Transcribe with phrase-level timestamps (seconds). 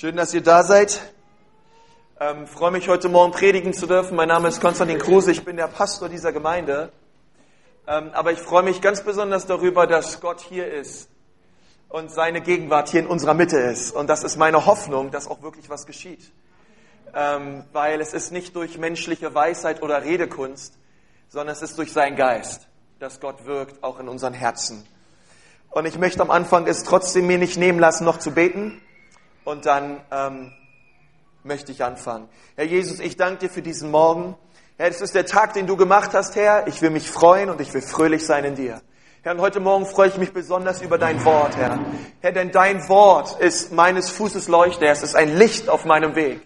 [0.00, 1.00] Schön, dass ihr da seid.
[2.20, 4.14] Ähm, freue mich heute Morgen predigen zu dürfen.
[4.14, 6.92] Mein Name ist Konstantin Kruse, ich bin der Pastor dieser Gemeinde.
[7.84, 11.08] Ähm, aber ich freue mich ganz besonders darüber, dass Gott hier ist
[11.88, 13.90] und seine Gegenwart hier in unserer Mitte ist.
[13.90, 16.30] Und das ist meine Hoffnung, dass auch wirklich was geschieht.
[17.12, 20.78] Ähm, weil es ist nicht durch menschliche Weisheit oder Redekunst,
[21.28, 22.68] sondern es ist durch seinen Geist,
[23.00, 24.86] dass Gott wirkt, auch in unseren Herzen.
[25.70, 28.80] Und ich möchte am Anfang es trotzdem mir nicht nehmen lassen, noch zu beten.
[29.48, 30.52] Und dann ähm,
[31.42, 32.28] möchte ich anfangen.
[32.54, 34.36] Herr Jesus, ich danke dir für diesen Morgen.
[34.76, 36.66] Herr, es ist der Tag, den du gemacht hast, Herr.
[36.66, 38.82] Ich will mich freuen und ich will fröhlich sein in dir.
[39.22, 41.78] Herr, und heute Morgen freue ich mich besonders über dein Wort, Herr.
[42.20, 44.86] Herr, denn dein Wort ist meines Fußes Leuchte.
[44.86, 46.42] Es ist ein Licht auf meinem Weg.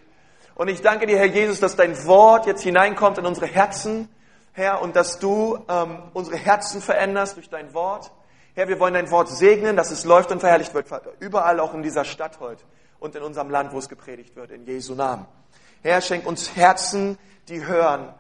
[0.55, 4.09] Und ich danke dir, Herr Jesus, dass dein Wort jetzt hineinkommt in unsere Herzen,
[4.53, 8.13] Herr, und dass du ähm, unsere Herzen veränderst durch dein Wort.
[8.55, 10.87] Herr, wir wollen dein Wort segnen, dass es läuft und verherrlicht wird,
[11.19, 12.63] überall auch in dieser Stadt heute
[13.03, 15.27] und in unserem Land, wo es gepredigt wird, in Jesu Namen.
[15.83, 17.19] Herr, schenk uns Herzen,
[17.49, 18.15] die hören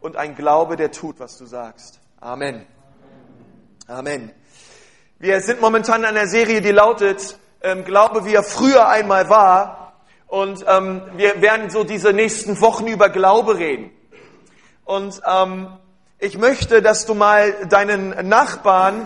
[0.00, 1.98] und ein Glaube, der tut, was du sagst.
[2.20, 2.64] Amen.
[3.88, 4.30] Amen.
[5.18, 9.94] Wir sind momentan in einer Serie, die lautet ähm, Glaube, wie er früher einmal war.
[10.28, 13.90] Und ähm, wir werden so diese nächsten Wochen über Glaube reden.
[14.84, 15.76] Und ähm,
[16.20, 19.04] ich möchte, dass du mal deinen Nachbarn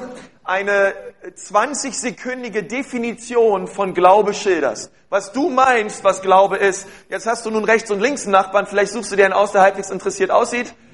[0.52, 0.92] eine
[1.34, 4.92] 20-sekündige Definition von Glaube schilderst.
[5.08, 6.86] Was du meinst, was Glaube ist.
[7.08, 9.52] Jetzt hast du nun rechts und links einen Nachbarn, vielleicht suchst du dir einen aus,
[9.52, 10.74] der halbwegs interessiert aussieht.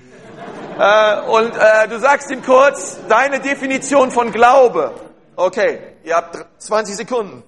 [0.81, 4.95] Äh, und äh, du sagst ihm kurz deine Definition von Glaube.
[5.35, 7.43] Okay, ihr habt 20 Sekunden.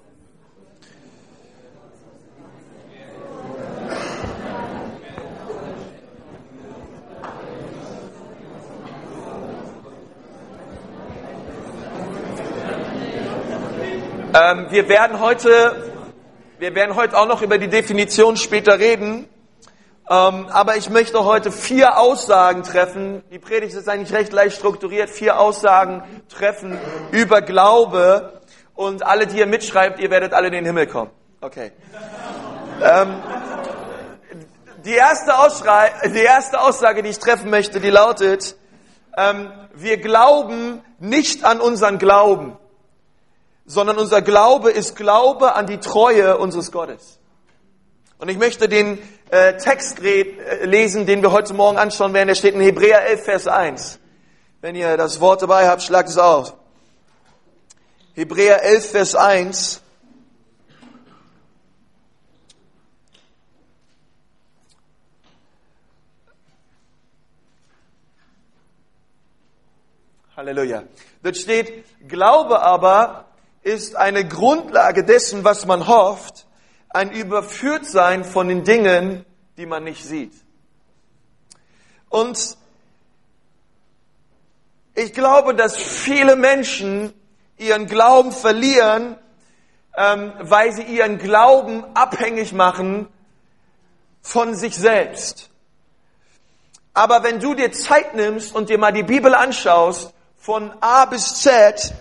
[14.32, 15.92] Ähm, wir werden heute,
[16.60, 19.28] wir werden heute auch noch über die Definition später reden.
[20.08, 23.24] Ähm, aber ich möchte heute vier Aussagen treffen.
[23.32, 25.10] Die Predigt ist eigentlich recht leicht strukturiert.
[25.10, 26.78] Vier Aussagen treffen
[27.10, 28.40] über Glaube.
[28.74, 31.10] Und alle, die ihr mitschreibt, ihr werdet alle in den Himmel kommen.
[31.40, 31.72] Okay.
[32.82, 33.16] Ähm,
[34.84, 35.32] die, erste
[36.14, 38.54] die erste Aussage, die ich treffen möchte, die lautet,
[39.16, 42.56] ähm, wir glauben nicht an unseren Glauben
[43.70, 47.20] sondern unser Glaube ist Glaube an die Treue unseres Gottes.
[48.18, 48.98] Und ich möchte den
[49.30, 52.26] äh, Text äh, lesen, den wir heute Morgen anschauen werden.
[52.26, 54.00] Der steht in Hebräer 11, Vers 1.
[54.60, 56.54] Wenn ihr das Wort dabei habt, schlagt es auf.
[58.14, 59.80] Hebräer 11, Vers 1.
[70.36, 70.82] Halleluja.
[71.22, 73.29] Dort steht, Glaube aber
[73.62, 76.46] ist eine Grundlage dessen, was man hofft,
[76.88, 79.24] ein Überführtsein von den Dingen,
[79.56, 80.32] die man nicht sieht.
[82.08, 82.56] Und
[84.94, 87.12] ich glaube, dass viele Menschen
[87.56, 89.16] ihren Glauben verlieren,
[89.96, 93.08] ähm, weil sie ihren Glauben abhängig machen
[94.22, 95.50] von sich selbst.
[96.92, 101.42] Aber wenn du dir Zeit nimmst und dir mal die Bibel anschaust, von A bis
[101.42, 101.94] Z,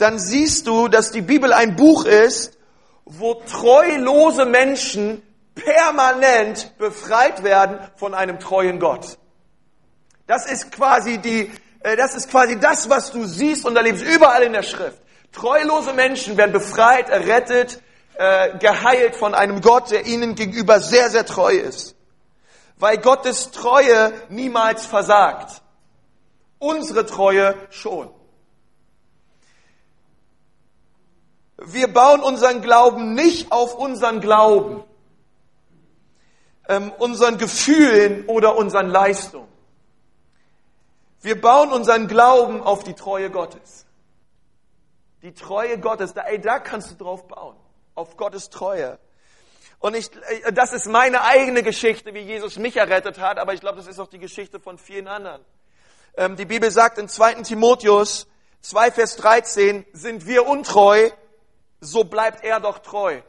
[0.00, 2.58] dann siehst du, dass die Bibel ein Buch ist,
[3.04, 5.22] wo treulose Menschen
[5.54, 9.18] permanent befreit werden von einem treuen Gott.
[10.26, 11.50] Das ist quasi die,
[11.80, 14.98] äh, das ist quasi das, was du siehst und erlebst überall in der Schrift.
[15.32, 17.80] Treulose Menschen werden befreit, errettet,
[18.14, 21.96] äh, geheilt von einem Gott, der ihnen gegenüber sehr, sehr treu ist.
[22.78, 25.62] Weil Gottes Treue niemals versagt.
[26.58, 28.10] Unsere Treue schon.
[31.64, 34.82] Wir bauen unseren Glauben nicht auf unseren Glauben,
[36.68, 39.48] ähm, unseren Gefühlen oder unseren Leistungen.
[41.20, 43.84] Wir bauen unseren Glauben auf die Treue Gottes.
[45.22, 47.56] Die Treue Gottes, da, ey, da kannst du drauf bauen,
[47.94, 48.98] auf Gottes Treue.
[49.80, 50.10] Und ich,
[50.44, 53.86] äh, das ist meine eigene Geschichte, wie Jesus mich errettet hat, aber ich glaube, das
[53.86, 55.44] ist auch die Geschichte von vielen anderen.
[56.16, 57.42] Ähm, die Bibel sagt in 2.
[57.42, 58.26] Timotheus
[58.62, 61.10] 2, Vers 13, sind wir untreu,
[61.80, 63.22] so bleibt er doch treu.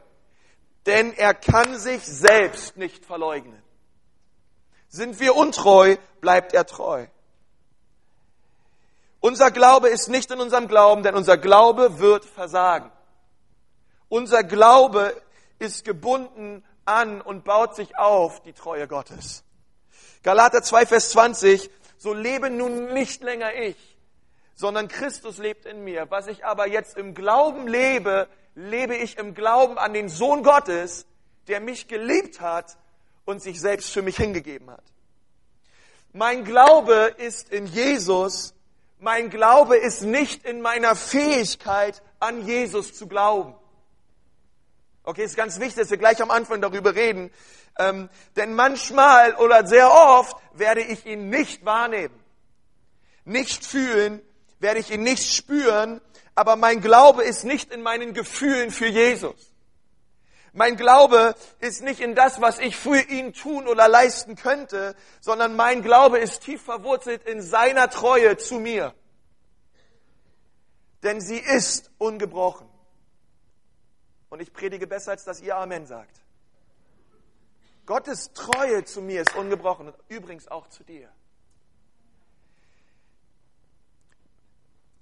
[0.86, 3.62] Denn er kann sich selbst nicht verleugnen.
[4.88, 7.06] Sind wir untreu, bleibt er treu.
[9.20, 12.90] Unser Glaube ist nicht in unserem Glauben, denn unser Glaube wird versagen.
[14.08, 15.14] Unser Glaube
[15.60, 19.44] ist gebunden an und baut sich auf die Treue Gottes.
[20.24, 23.76] Galater 2, Vers 20, so lebe nun nicht länger ich,
[24.54, 26.10] sondern Christus lebt in mir.
[26.10, 31.06] Was ich aber jetzt im Glauben lebe, lebe ich im Glauben an den Sohn Gottes,
[31.48, 32.76] der mich geliebt hat
[33.24, 34.84] und sich selbst für mich hingegeben hat.
[36.12, 38.54] Mein Glaube ist in Jesus.
[38.98, 43.54] Mein Glaube ist nicht in meiner Fähigkeit, an Jesus zu glauben.
[45.04, 47.32] Okay, ist ganz wichtig, dass wir gleich am Anfang darüber reden.
[47.78, 52.14] Ähm, denn manchmal oder sehr oft werde ich ihn nicht wahrnehmen,
[53.24, 54.20] nicht fühlen,
[54.60, 56.00] werde ich ihn nicht spüren,
[56.34, 59.52] aber mein Glaube ist nicht in meinen Gefühlen für Jesus.
[60.54, 65.56] Mein Glaube ist nicht in das, was ich für ihn tun oder leisten könnte, sondern
[65.56, 68.94] mein Glaube ist tief verwurzelt in seiner Treue zu mir.
[71.02, 72.68] Denn sie ist ungebrochen.
[74.28, 76.20] Und ich predige besser, als dass ihr Amen sagt.
[77.86, 81.08] Gottes Treue zu mir ist ungebrochen und übrigens auch zu dir.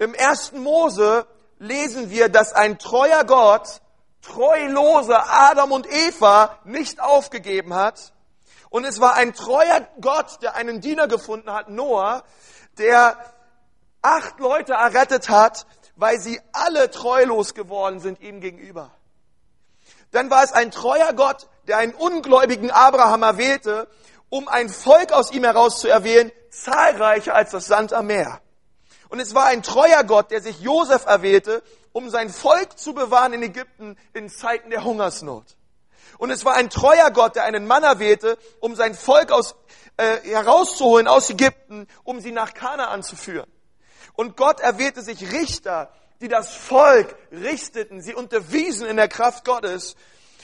[0.00, 1.26] Im ersten Mose
[1.58, 3.82] lesen wir, dass ein treuer Gott
[4.22, 8.14] treulose Adam und Eva nicht aufgegeben hat.
[8.70, 12.24] Und es war ein treuer Gott, der einen Diener gefunden hat, Noah,
[12.78, 13.18] der
[14.00, 15.66] acht Leute errettet hat,
[15.96, 18.90] weil sie alle treulos geworden sind ihm gegenüber.
[20.12, 23.86] Dann war es ein treuer Gott, der einen ungläubigen Abraham erwählte,
[24.30, 28.40] um ein Volk aus ihm heraus zu erwählen, zahlreicher als das Sand am Meer.
[29.10, 31.62] Und es war ein treuer Gott, der sich Josef erwählte,
[31.92, 35.56] um sein Volk zu bewahren in Ägypten in Zeiten der Hungersnot.
[36.18, 39.56] Und es war ein treuer Gott, der einen Mann erwählte, um sein Volk aus,
[39.96, 43.50] äh, herauszuholen aus Ägypten, um sie nach Kanaan zu führen.
[44.14, 49.96] Und Gott erwählte sich Richter, die das Volk richteten, sie unterwiesen in der Kraft Gottes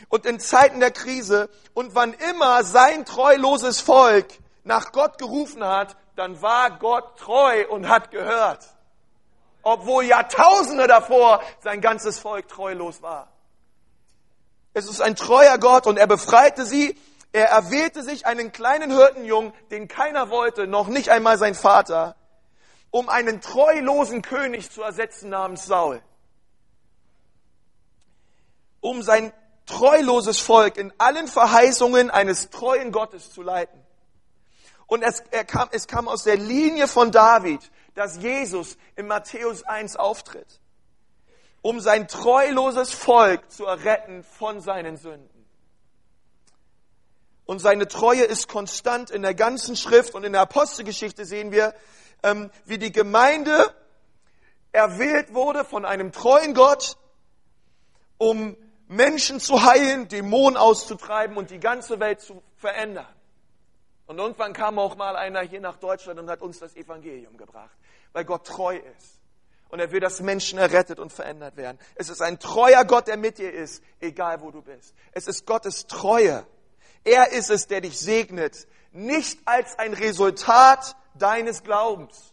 [0.09, 1.51] und in Zeiten der Krise.
[1.75, 4.27] Und wann immer sein treuloses Volk
[4.65, 8.77] nach Gott gerufen hat, dann war Gott treu und hat gehört
[9.67, 13.33] obwohl Jahrtausende davor sein ganzes Volk treulos war.
[14.75, 16.97] Es ist ein treuer Gott und er befreite sie.
[17.33, 22.15] Er erwählte sich einen kleinen Hirtenjungen, den keiner wollte, noch nicht einmal sein Vater,
[22.93, 26.01] um einen treulosen König zu ersetzen namens Saul.
[28.81, 29.33] Um sein
[29.67, 33.85] treuloses Volk in allen Verheißungen eines treuen Gottes zu leiten.
[34.87, 37.61] Und es, er kam, es kam aus der Linie von David,
[37.94, 40.61] dass Jesus in Matthäus 1 auftritt,
[41.62, 45.37] um sein treuloses Volk zu erretten von seinen Sünden.
[47.47, 51.75] Und seine Treue ist konstant in der ganzen Schrift und in der Apostelgeschichte sehen wir,
[52.23, 53.73] ähm, wie die Gemeinde
[54.73, 56.97] erwählt wurde von einem treuen Gott,
[58.19, 58.56] um
[58.89, 63.16] Menschen zu heilen, Dämonen auszutreiben und die ganze Welt zu verändern.
[64.06, 67.76] Und irgendwann kam auch mal einer hier nach Deutschland und hat uns das Evangelium gebracht,
[68.12, 69.20] weil Gott treu ist.
[69.69, 71.79] Und er will, dass Menschen errettet und verändert werden.
[71.97, 74.94] Es ist ein treuer Gott, der mit dir ist, egal wo du bist.
[75.11, 76.47] Es ist Gottes Treue.
[77.03, 82.32] Er ist es, der dich segnet, nicht als ein Resultat deines Glaubens.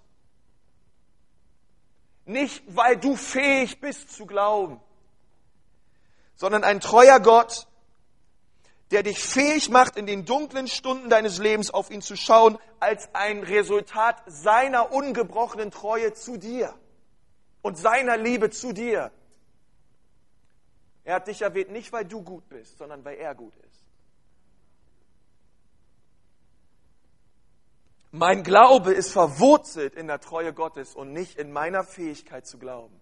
[2.26, 4.80] Nicht, weil du fähig bist zu glauben,
[6.36, 7.68] sondern ein treuer Gott,
[8.94, 13.10] der dich fähig macht, in den dunklen Stunden deines Lebens auf ihn zu schauen, als
[13.14, 16.76] ein Resultat seiner ungebrochenen Treue zu dir
[17.64, 19.12] und seiner Liebe zu dir.
[21.04, 23.84] Er hat dich erwähnt nicht, weil du gut bist, sondern weil er gut ist.
[28.12, 33.02] Mein Glaube ist verwurzelt in der Treue Gottes und nicht in meiner Fähigkeit zu glauben.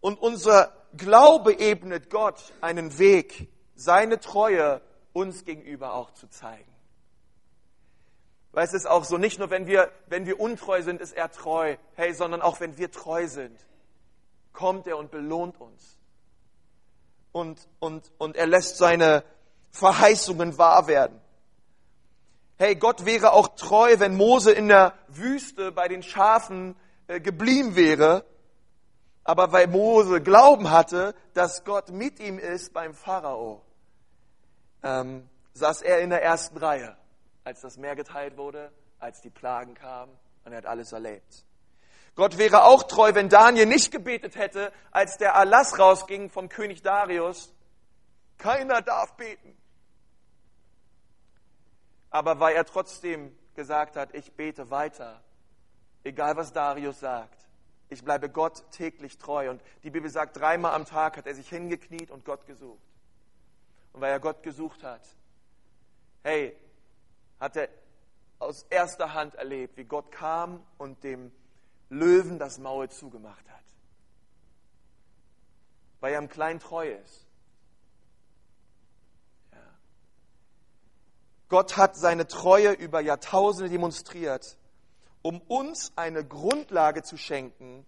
[0.00, 4.80] Und unser Glaube ebnet Gott einen Weg, seine Treue
[5.12, 6.70] uns gegenüber auch zu zeigen.
[8.52, 11.30] Weil es ist auch so, nicht nur wenn wir, wenn wir untreu sind, ist er
[11.30, 13.58] treu, hey, sondern auch wenn wir treu sind,
[14.52, 15.96] kommt er und belohnt uns.
[17.32, 19.24] Und, und, und er lässt seine
[19.70, 21.18] Verheißungen wahr werden.
[22.58, 27.74] Hey, Gott wäre auch treu, wenn Mose in der Wüste bei den Schafen äh, geblieben
[27.74, 28.26] wäre
[29.24, 33.62] aber weil Mose Glauben hatte, dass Gott mit ihm ist beim Pharao,
[34.82, 36.96] ähm, saß er in der ersten Reihe,
[37.44, 40.12] als das Meer geteilt wurde, als die Plagen kamen
[40.44, 41.44] und er hat alles erlebt.
[42.14, 46.82] Gott wäre auch treu, wenn Daniel nicht gebetet hätte, als der Erlass rausging vom König
[46.82, 47.54] Darius.
[48.36, 49.56] Keiner darf beten.
[52.10, 55.22] Aber weil er trotzdem gesagt hat, ich bete weiter,
[56.04, 57.41] egal was Darius sagt,
[57.92, 59.50] ich bleibe Gott täglich treu.
[59.50, 62.80] Und die Bibel sagt, dreimal am Tag hat er sich hingekniet und Gott gesucht.
[63.92, 65.02] Und weil er Gott gesucht hat,
[66.22, 66.56] hey,
[67.38, 67.68] hat er
[68.38, 71.30] aus erster Hand erlebt, wie Gott kam und dem
[71.90, 73.62] Löwen das Maul zugemacht hat.
[76.00, 77.26] Weil er im Kleinen treu ist.
[81.48, 84.56] Gott hat seine Treue über Jahrtausende demonstriert
[85.22, 87.86] um uns eine Grundlage zu schenken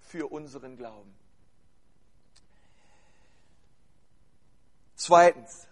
[0.00, 1.14] für unseren Glauben.
[4.96, 5.68] Zweitens,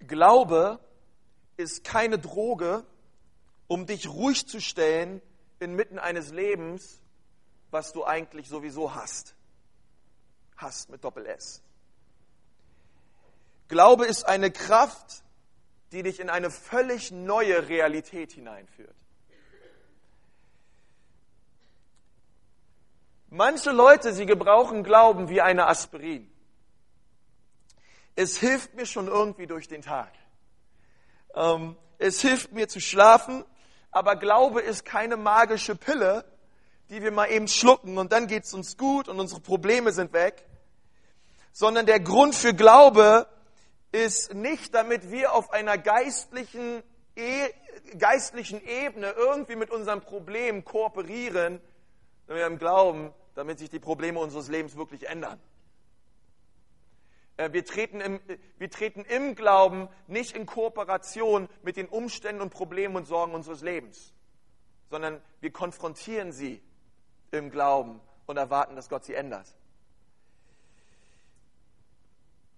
[0.00, 0.80] Glaube
[1.56, 2.84] ist keine Droge,
[3.66, 5.20] um dich ruhig zu stellen
[5.60, 7.00] inmitten eines Lebens,
[7.70, 9.34] was du eigentlich sowieso hast.
[10.56, 11.62] Hast mit Doppel S.
[13.68, 15.22] Glaube ist eine Kraft,
[15.92, 18.96] die dich in eine völlig neue Realität hineinführt.
[23.30, 26.32] Manche Leute, sie gebrauchen Glauben wie eine Aspirin.
[28.16, 30.12] Es hilft mir schon irgendwie durch den Tag.
[31.34, 33.44] Ähm, es hilft mir zu schlafen,
[33.90, 36.24] aber Glaube ist keine magische Pille,
[36.90, 40.12] die wir mal eben schlucken und dann geht es uns gut und unsere Probleme sind
[40.12, 40.46] weg,
[41.52, 43.26] sondern der Grund für Glaube
[43.92, 46.82] ist nicht, damit wir auf einer geistlichen,
[47.16, 47.48] e
[47.98, 51.60] geistlichen Ebene irgendwie mit unserem Problem kooperieren,
[52.26, 55.40] sondern wir haben Glauben, damit sich die Probleme unseres Lebens wirklich ändern.
[57.38, 58.20] Äh, wir treten, im,
[58.58, 63.62] wir treten im Glauben nicht in Kooperation mit den Umständen und Problemen und Sorgen unseres
[63.62, 64.12] Lebens,
[64.90, 66.62] sondern wir konfrontieren sie
[67.30, 69.46] im Glauben und erwarten, dass Gott sie ändert.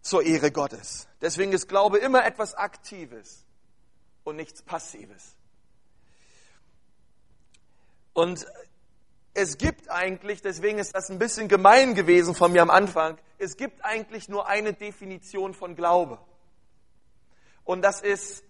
[0.02, 1.08] Zur Ehre Gottes.
[1.20, 3.44] Deswegen ist Glaube immer etwas Aktives
[4.24, 5.36] und nichts Passives.
[8.12, 8.46] Und
[9.34, 13.56] es gibt eigentlich, deswegen ist das ein bisschen gemein gewesen von mir am Anfang, es
[13.56, 16.18] gibt eigentlich nur eine Definition von Glaube.
[17.64, 18.42] Und das ist,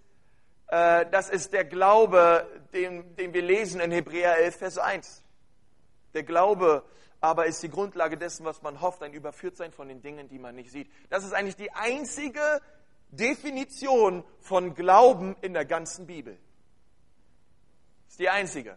[0.69, 5.23] äh, das ist der Glaube, den, den wir lesen in Hebräer 11, Vers 1.
[6.15, 6.85] Der Glaube
[7.21, 10.55] aber ist die Grundlage dessen, was man hofft, ein Überführtsein von den Dingen, die man
[10.55, 10.91] nicht sieht.
[11.11, 12.61] Das ist eigentlich die einzige
[13.11, 16.39] Definition von Glauben in der ganzen Bibel.
[18.09, 18.77] Ist die einzige.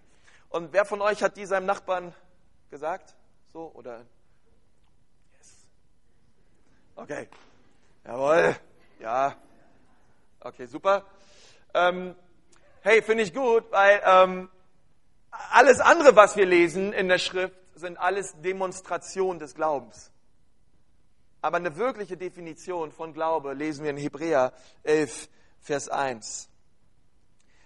[0.50, 2.13] Und wer von euch hat die seinem Nachbarn
[2.69, 3.15] gesagt?
[3.51, 4.05] So oder?
[5.38, 5.67] Yes.
[6.95, 7.29] Okay.
[8.03, 8.55] Jawohl.
[9.00, 9.35] Ja.
[10.39, 11.05] Okay, super.
[11.73, 12.15] Ähm,
[12.81, 14.50] hey, finde ich gut, weil ähm,
[15.51, 20.11] alles andere, was wir lesen in der Schrift, sind alles Demonstrationen des Glaubens.
[21.41, 24.53] Aber eine wirkliche Definition von Glaube lesen wir in Hebräer
[24.83, 26.49] 11, Vers 1.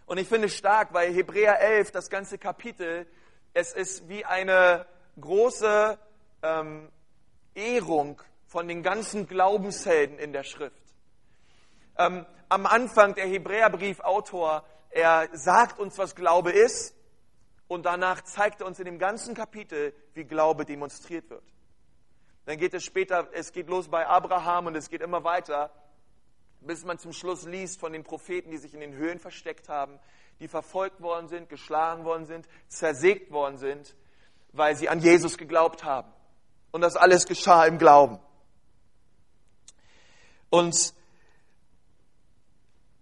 [0.08, 3.06] Und ich finde es stark, weil Hebräer 11, das ganze Kapitel,
[3.54, 4.86] es ist wie eine
[5.20, 6.00] große
[6.42, 6.90] ähm,
[7.54, 10.82] Ehrung von den ganzen Glaubenshelden in der Schrift.
[11.98, 16.96] Ähm, am Anfang der Hebräerbriefautor, er sagt uns, was Glaube ist,
[17.68, 21.44] und danach zeigt er uns in dem ganzen Kapitel, wie Glaube demonstriert wird.
[22.46, 25.72] Dann geht es später, es geht los bei Abraham und es geht immer weiter
[26.62, 30.00] bis man zum Schluss liest von den Propheten, die sich in den Höhlen versteckt haben,
[30.40, 33.96] die verfolgt worden sind, geschlagen worden sind, zersägt worden sind,
[34.52, 36.12] weil sie an Jesus geglaubt haben.
[36.72, 38.20] Und das alles geschah im Glauben.
[40.50, 40.94] Und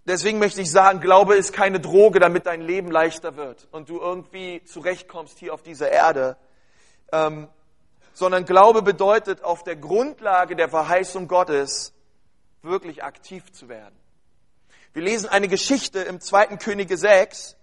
[0.06, 4.00] deswegen möchte ich sagen, Glaube ist keine Droge, damit dein Leben leichter wird und du
[4.00, 6.38] irgendwie zurechtkommst hier auf dieser Erde.
[7.12, 7.48] Ähm,
[8.14, 11.94] sondern Glaube bedeutet, auf der Grundlage der Verheißung Gottes
[12.62, 13.96] wirklich aktiv zu werden.
[14.94, 16.58] Wir lesen eine Geschichte im 2.
[16.58, 17.58] Könige 6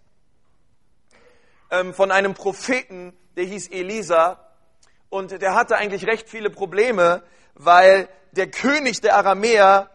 [1.71, 4.47] ähm, von einem Propheten, der hieß Elisa.
[5.09, 7.23] Und der hatte eigentlich recht viele Probleme,
[7.55, 9.91] weil der König der Aramäer,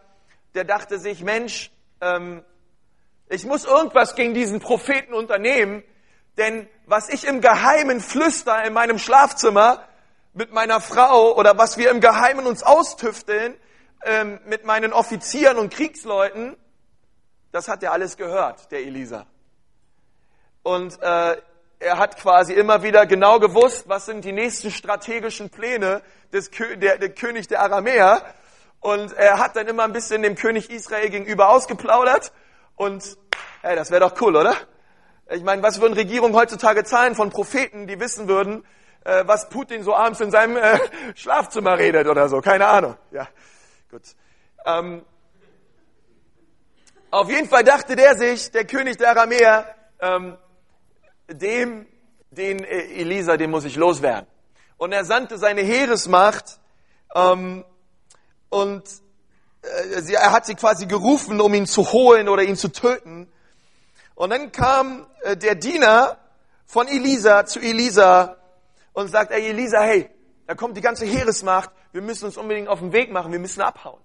[0.54, 2.44] der dachte sich, Mensch, ähm,
[3.28, 5.82] ich muss irgendwas gegen diesen Propheten unternehmen,
[6.38, 9.84] denn was ich im Geheimen flüster in meinem Schlafzimmer
[10.32, 13.54] mit meiner Frau oder was wir im Geheimen uns austüfteln,
[14.04, 16.56] ähm, mit meinen Offizieren und Kriegsleuten,
[17.52, 19.26] das hat er alles gehört, der Elisa.
[20.62, 21.36] Und äh,
[21.80, 26.02] er hat quasi immer wieder genau gewusst, was sind die nächsten strategischen Pläne
[26.32, 28.22] des Kö der, der König der Aramäer.
[28.80, 32.32] Und er hat dann immer ein bisschen dem König Israel gegenüber ausgeplaudert.
[32.76, 33.18] Und
[33.62, 34.54] hey, das wäre doch cool, oder?
[35.30, 38.64] Ich meine, was würden Regierungen heutzutage zahlen von Propheten, die wissen würden,
[39.04, 40.78] äh, was Putin so abends in seinem äh,
[41.14, 42.40] Schlafzimmer redet oder so?
[42.40, 42.96] Keine Ahnung.
[43.10, 43.28] Ja.
[43.90, 44.02] Gut.
[44.64, 45.04] Ähm,
[47.10, 50.36] auf jeden Fall dachte der sich, der König der Aramäer, ähm,
[51.28, 51.86] dem,
[52.30, 54.26] den äh, Elisa, den muss ich loswerden.
[54.76, 56.60] Und er sandte seine Heeresmacht
[57.14, 57.64] ähm,
[58.48, 58.84] und
[59.62, 63.30] äh, er hat sie quasi gerufen, um ihn zu holen oder ihn zu töten.
[64.14, 66.18] Und dann kam äh, der Diener
[66.66, 68.36] von Elisa zu Elisa
[68.92, 70.10] und sagt, ey Elisa, hey,
[70.46, 73.60] da kommt die ganze Heeresmacht, wir müssen uns unbedingt auf den Weg machen, wir müssen
[73.60, 74.00] abhauen.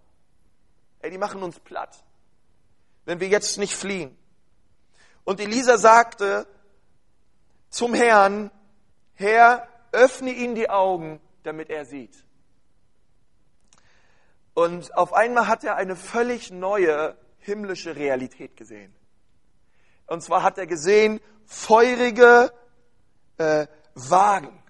[1.00, 2.04] Ey, die machen uns platt,
[3.06, 4.18] wenn wir jetzt nicht fliehen.
[5.24, 6.48] Und Elisa sagte
[7.70, 8.52] zum Herrn,
[9.16, 12.23] Herr, öffne ihm die Augen, damit er sieht.
[14.54, 18.94] Und auf einmal hat er eine völlig neue himmlische Realität gesehen.
[20.06, 22.52] Und zwar hat er gesehen feurige
[23.38, 24.62] äh, Wagen,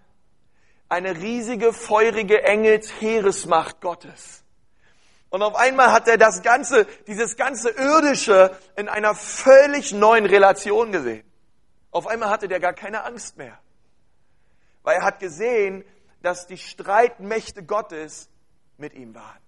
[0.90, 4.44] eine riesige feurige Engelsheeresmacht Gottes.
[5.30, 10.92] Und auf einmal hat er das ganze, dieses ganze irdische in einer völlig neuen Relation
[10.92, 11.26] gesehen.
[11.90, 13.58] Auf einmal hatte der gar keine Angst mehr,
[14.84, 15.84] weil er hat gesehen,
[16.22, 18.30] dass die Streitmächte Gottes
[18.78, 19.43] mit ihm waren.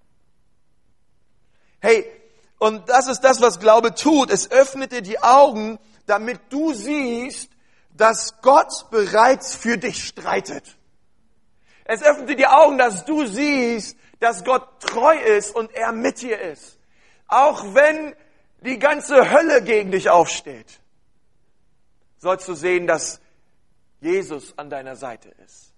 [1.85, 2.11] Hey,
[2.57, 4.31] und das ist das, was Glaube tut.
[4.31, 5.77] Es öffnet dir die Augen,
[6.07, 7.51] damit du siehst,
[7.95, 10.63] dass Gott bereits für dich streitet.
[11.83, 16.23] Es öffnet dir die Augen, dass du siehst, dass Gott treu ist und er mit
[16.23, 16.79] dir ist.
[17.27, 18.15] Auch wenn
[18.61, 20.79] die ganze Hölle gegen dich aufsteht,
[22.17, 23.21] sollst du sehen, dass
[24.01, 25.71] Jesus an deiner Seite ist.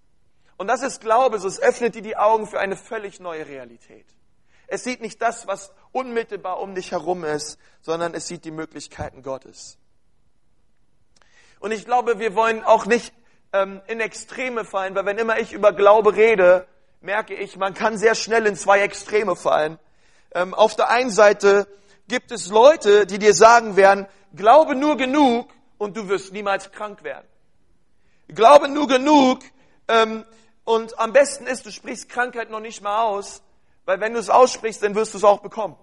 [0.55, 4.05] Und das ist Glaube, es öffnet dir die Augen für eine völlig neue Realität.
[4.67, 9.23] Es sieht nicht das, was unmittelbar um dich herum ist, sondern es sieht die Möglichkeiten
[9.23, 9.77] Gottes.
[11.59, 13.13] Und ich glaube, wir wollen auch nicht
[13.53, 16.67] ähm, in Extreme fallen, weil wenn immer ich über Glaube rede,
[17.01, 19.79] merke ich, man kann sehr schnell in zwei Extreme fallen.
[20.33, 21.67] Ähm, auf der einen Seite
[22.07, 27.03] gibt es Leute, die dir sagen werden, glaube nur genug und du wirst niemals krank
[27.03, 27.27] werden.
[28.27, 29.39] Glaube nur genug
[29.87, 30.25] ähm,
[30.63, 33.41] und am besten ist, du sprichst Krankheit noch nicht mal aus,
[33.87, 35.77] weil wenn du es aussprichst, dann wirst du es auch bekommen.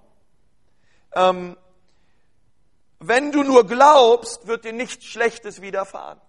[1.14, 1.56] Ähm,
[3.00, 6.20] wenn du nur glaubst, wird dir nichts Schlechtes widerfahren.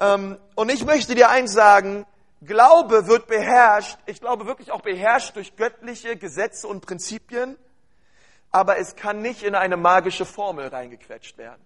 [0.00, 2.06] Ähm, und ich möchte dir eins sagen,
[2.40, 7.58] Glaube wird beherrscht, ich glaube wirklich auch beherrscht durch göttliche Gesetze und Prinzipien,
[8.50, 11.60] aber es kann nicht in eine magische Formel reingequetscht werden.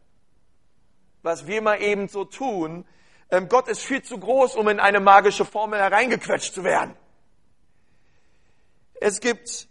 [1.23, 2.85] Was wir mal eben so tun,
[3.31, 6.97] ähm, Gott ist viel zu groß, um in eine magische Formel hereingequetscht zu werden.
[9.03, 9.67] Es gibt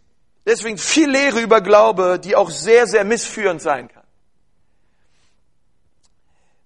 [0.45, 4.03] deswegen viel Lehre über Glaube, die auch sehr, sehr missführend sein kann.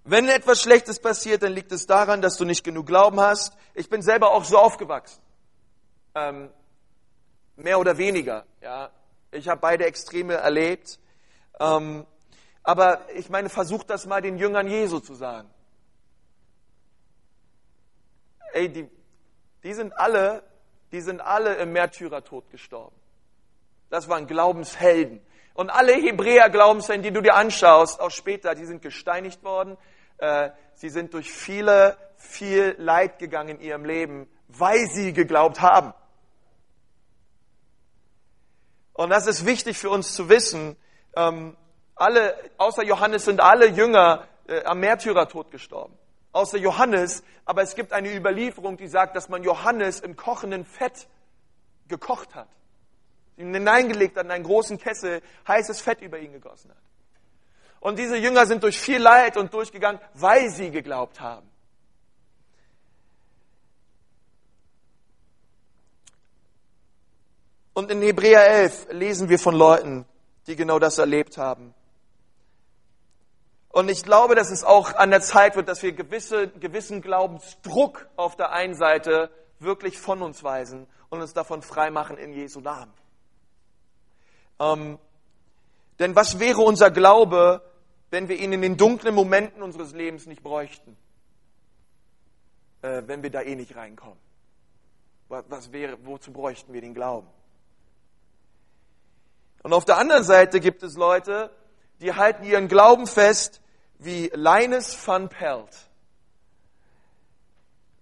[0.04, 3.56] Wenn etwas Schlechtes passiert, dann liegt es daran, dass du nicht genug Glauben hast.
[3.76, 5.22] Ich bin selber auch so aufgewachsen.
[6.16, 6.50] Ähm,
[7.56, 8.46] mehr oder weniger.
[8.62, 8.90] Ja,
[9.32, 11.00] ich habe beide Extreme erlebt.
[11.60, 12.06] Ähm,
[12.64, 15.50] aber ich meine, versuch das mal den Jüngern Jesu zu sagen.
[18.54, 18.90] Ey, die,
[19.64, 20.44] die sind alle
[20.96, 22.96] die sind alle im Märtyrertod gestorben.
[23.90, 25.20] Das waren Glaubenshelden.
[25.54, 29.76] Und alle Hebräer-Glaubenshelden, die du dir anschaust, auch später, die sind gesteinigt worden.
[30.20, 35.94] Äh, sie sind durch viele, viel Leid gegangen in ihrem Leben, weil sie geglaubt haben.
[38.94, 40.78] Und das ist wichtig für uns zu wissen.
[41.18, 41.58] Ähm,
[41.96, 45.98] alle, außer Johannes sind alle Jünger äh, am Märtyrertod gestorben
[46.36, 51.08] außer Johannes, aber es gibt eine Überlieferung, die sagt, dass man Johannes im kochenden Fett
[51.88, 52.50] gekocht hat.
[53.38, 56.78] Ihn hineingelegt hat in einen großen Kessel, heißes Fett über ihn gegossen hat.
[57.80, 61.48] Und diese Jünger sind durch viel Leid und durchgegangen, weil sie geglaubt haben.
[67.74, 70.06] Und in Hebräer 11 lesen wir von Leuten,
[70.48, 71.75] die genau das erlebt haben.
[73.76, 78.08] Und ich glaube, dass es auch an der Zeit wird, dass wir gewisse, gewissen Glaubensdruck
[78.16, 82.94] auf der einen Seite wirklich von uns weisen und uns davon freimachen in Jesu Namen.
[84.62, 84.98] Ähm,
[86.00, 87.70] denn was wäre unser Glaube,
[88.12, 90.96] wenn wir ihn in den dunklen Momenten unseres Lebens nicht bräuchten?
[92.82, 94.20] Äh, wenn wir da eh nicht reinkommen.
[95.28, 97.28] Was, was wäre, wozu bräuchten wir den Glauben?
[99.64, 101.52] Und auf der anderen Seite gibt es Leute,
[102.00, 103.60] die halten ihren Glauben fest,
[104.00, 105.70] wie Linus van Pelt.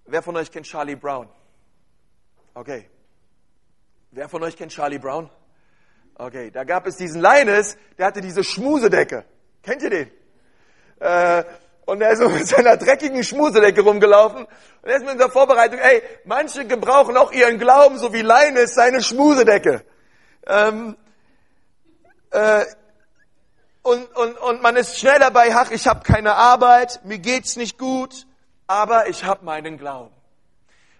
[0.05, 1.29] Wer von euch kennt Charlie Brown?
[2.53, 2.89] Okay.
[4.11, 5.29] Wer von euch kennt Charlie Brown?
[6.15, 9.25] Okay, da gab es diesen Linus, der hatte diese Schmusedecke.
[9.63, 10.11] Kennt ihr den?
[10.99, 11.43] Äh,
[11.85, 14.45] und er ist so mit seiner dreckigen Schmusedecke rumgelaufen.
[14.45, 18.73] Und er ist mit der Vorbereitung, ey, manche gebrauchen auch ihren Glauben, so wie Linus
[18.73, 19.83] seine Schmusedecke.
[20.45, 20.95] Ähm,
[22.31, 22.65] äh,
[23.83, 27.77] und, und, und man ist schnell dabei, ach, ich habe keine Arbeit, mir geht's nicht
[27.77, 28.25] gut,
[28.65, 30.15] aber ich habe meinen Glauben.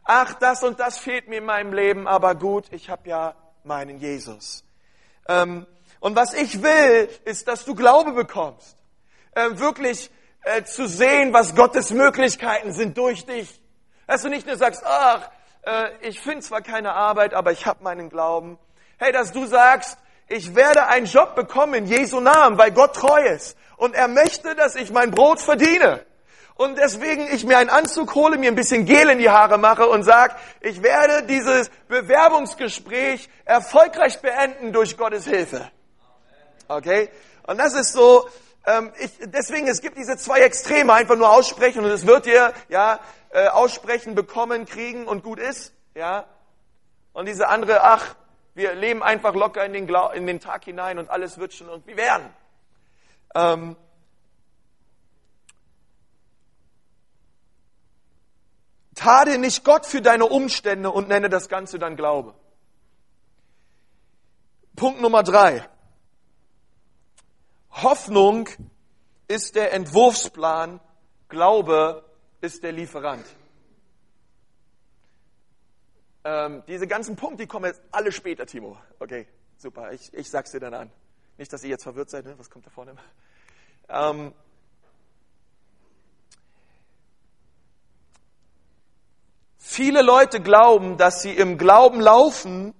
[0.04, 4.00] Ach, das und das fehlt mir in meinem Leben, aber gut, ich habe ja meinen
[4.00, 4.66] Jesus.
[5.30, 5.66] Ähm,
[6.02, 8.76] und was ich will, ist, dass du Glaube bekommst.
[9.36, 10.12] Ähm, wirklich
[10.44, 13.62] äh, zu sehen, was Gottes Möglichkeiten sind durch dich.
[14.08, 17.82] Dass du nicht nur sagst, ach, äh, ich finde zwar keine Arbeit, aber ich habe
[17.82, 18.60] meinen Glauben.
[18.98, 23.22] Hey, dass du sagst, ich werde einen Job bekommen in Jesu Namen, weil Gott treu
[23.26, 23.58] ist.
[23.78, 26.06] Und er möchte, dass ich mein Brot verdiene.
[26.56, 29.88] Und deswegen ich mir einen Anzug hole, mir ein bisschen Gel in die Haare mache
[29.88, 35.70] und sag, ich werde dieses Bewerbungsgespräch erfolgreich beenden durch Gottes Hilfe.
[36.68, 37.10] Okay?
[37.48, 38.30] Und das ist so,
[38.66, 42.54] ähm, ich, deswegen, es gibt diese zwei Extreme, einfach nur aussprechen und es wird dir,
[42.70, 43.00] ja,
[43.32, 46.26] äh, aussprechen, bekommen, kriegen und gut ist, ja.
[47.14, 48.16] Und diese andere, ach,
[48.56, 51.70] wir leben einfach locker in den, Glau in den Tag hinein und alles wird schon
[51.70, 52.30] irgendwie werden.
[53.36, 53.76] Ähm,
[58.96, 62.36] Tade nicht Gott für deine Umstände und nenne das Ganze dann Glaube.
[64.76, 65.68] Punkt Nummer drei.
[67.72, 68.48] Hoffnung
[69.28, 70.80] ist der Entwurfsplan,
[71.28, 72.04] Glaube
[72.42, 73.26] ist der Lieferant.
[76.26, 78.78] Ähm, diese ganzen Punkte, die kommen jetzt alle später, Timo.
[79.00, 80.92] Okay, super, ich, ich sag's dir dann an.
[81.38, 82.36] Nicht, dass ihr jetzt verwirrt seid, ne?
[82.38, 82.96] was kommt da vorne?
[83.90, 84.34] Ähm,
[89.58, 92.74] viele Leute glauben, dass sie im Glauben laufen,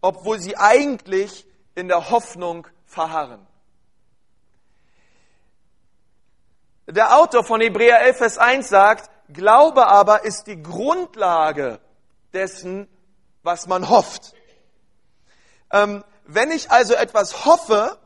[0.00, 3.46] obwohl sie eigentlich in der Hoffnung verharren.
[6.86, 11.80] Der Autor von Hebräer 11, Vers 1 sagt, Glaube aber ist die Grundlage
[12.38, 12.88] dessen,
[13.42, 14.32] was man hofft.
[15.72, 17.98] Ähm, wenn ich also etwas hoffe,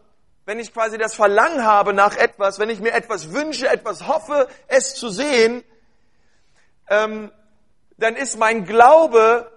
[0.47, 4.49] wenn ich quasi das Verlangen habe nach etwas, wenn ich mir etwas wünsche, etwas hoffe,
[4.69, 5.63] es zu sehen,
[6.89, 7.31] ähm,
[7.99, 9.53] dann ist mein Glaube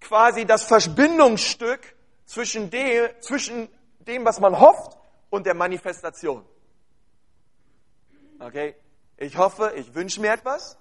[0.00, 3.68] quasi das Verbindungsstück zwischen dem, zwischen
[4.00, 4.98] dem, was man hofft
[5.30, 6.44] und der Manifestation.
[8.38, 8.76] Okay?
[9.16, 10.76] Ich hoffe, ich wünsche mir etwas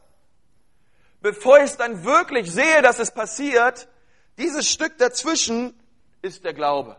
[1.22, 3.88] bevor ich es dann wirklich sehe, dass es passiert,
[4.38, 5.74] dieses Stück dazwischen
[6.22, 6.98] ist der Glaube.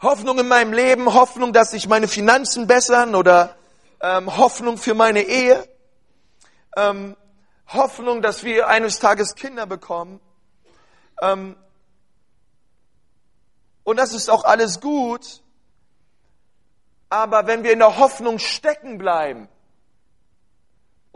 [0.00, 3.56] Hoffnung in meinem Leben, Hoffnung, dass sich meine Finanzen bessern oder
[4.00, 5.66] ähm, Hoffnung für meine Ehe,
[6.76, 7.16] ähm,
[7.68, 10.20] Hoffnung, dass wir eines Tages Kinder bekommen.
[11.20, 11.56] Ähm,
[13.84, 15.42] und das ist auch alles gut.
[17.08, 19.48] Aber wenn wir in der Hoffnung stecken bleiben,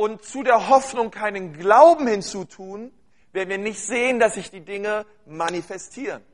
[0.00, 2.90] und zu der Hoffnung keinen Glauben hinzutun,
[3.32, 6.24] werden wir nicht sehen, dass sich die Dinge manifestieren.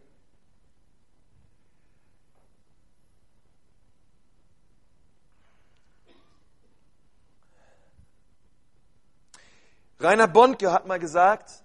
[9.99, 11.65] Rainer Bondke hat mal gesagt,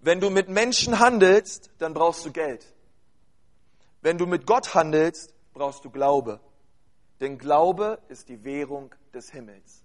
[0.00, 2.64] wenn du mit Menschen handelst, dann brauchst du Geld.
[4.00, 6.40] Wenn du mit Gott handelst, brauchst du Glaube.
[7.20, 9.81] Denn Glaube ist die Währung des Himmels.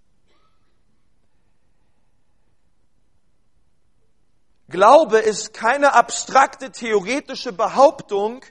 [4.69, 8.43] Glaube ist keine abstrakte theoretische Behauptung,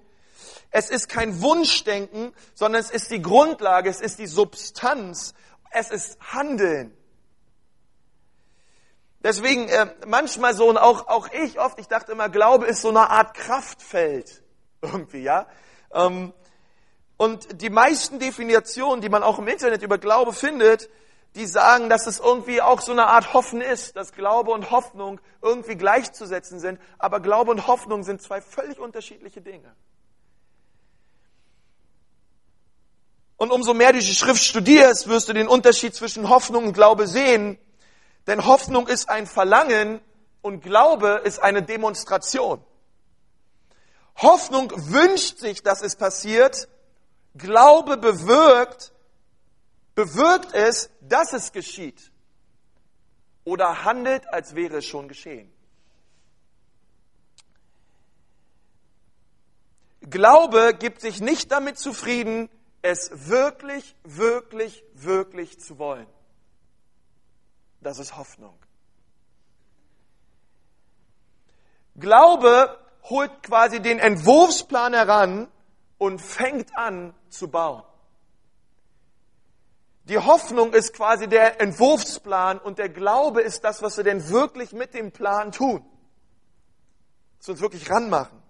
[0.70, 5.34] es ist kein Wunschdenken, sondern es ist die Grundlage, es ist die Substanz,
[5.70, 6.96] es ist Handeln.
[9.22, 12.90] Deswegen äh, manchmal so und auch, auch ich oft, ich dachte immer, Glaube ist so
[12.90, 14.42] eine Art Kraftfeld
[14.82, 15.46] irgendwie, ja.
[15.92, 16.32] Ähm,
[17.16, 20.90] und die meisten Definitionen, die man auch im Internet über Glaube findet,
[21.36, 25.20] die sagen, dass es irgendwie auch so eine Art Hoffen ist, dass Glaube und Hoffnung
[25.42, 26.80] irgendwie gleichzusetzen sind.
[26.98, 29.70] Aber Glaube und Hoffnung sind zwei völlig unterschiedliche Dinge.
[33.36, 37.06] Und umso mehr du die Schrift studierst, wirst du den Unterschied zwischen Hoffnung und Glaube
[37.06, 37.58] sehen.
[38.26, 40.00] Denn Hoffnung ist ein Verlangen
[40.40, 42.64] und Glaube ist eine Demonstration.
[44.16, 46.68] Hoffnung wünscht sich, dass es passiert.
[47.34, 48.92] Glaube bewirkt,
[49.96, 52.12] bewirkt es, dass es geschieht
[53.44, 55.52] oder handelt, als wäre es schon geschehen.
[60.02, 62.48] Glaube gibt sich nicht damit zufrieden,
[62.82, 66.06] es wirklich, wirklich, wirklich zu wollen.
[67.80, 68.56] Das ist Hoffnung.
[71.96, 75.48] Glaube holt quasi den Entwurfsplan heran
[75.98, 77.82] und fängt an zu bauen.
[80.08, 84.72] Die Hoffnung ist quasi der Entwurfsplan und der Glaube ist das, was wir denn wirklich
[84.72, 85.84] mit dem Plan tun.
[87.38, 88.40] Was wir uns wirklich ranmachen.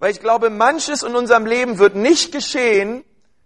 [0.00, 3.04] Weil ich glaube, manches in unserem Leben wird nicht geschehen,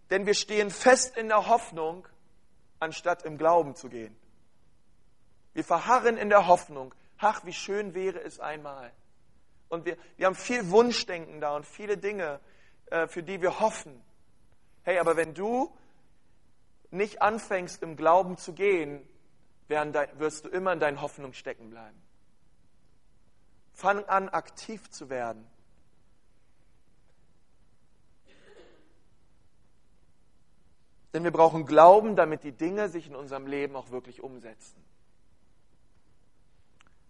[0.08, 2.08] denn wir stehen fest in der Hoffnung,
[2.80, 4.16] anstatt im Glauben zu gehen.
[5.52, 6.94] Wir verharren in der Hoffnung.
[7.18, 8.90] Ach, wie schön wäre es einmal.
[9.68, 12.40] Und wir, wir haben viel Wunschdenken da und viele Dinge,
[12.86, 14.02] äh, für die wir hoffen.
[14.86, 15.76] Hey, aber wenn du
[16.92, 19.04] nicht anfängst, im Glauben zu gehen,
[19.66, 22.00] wirst du immer in deinen Hoffnungen stecken bleiben.
[23.72, 25.44] Fang an, aktiv zu werden.
[31.12, 34.84] Denn wir brauchen Glauben, damit die Dinge sich in unserem Leben auch wirklich umsetzen.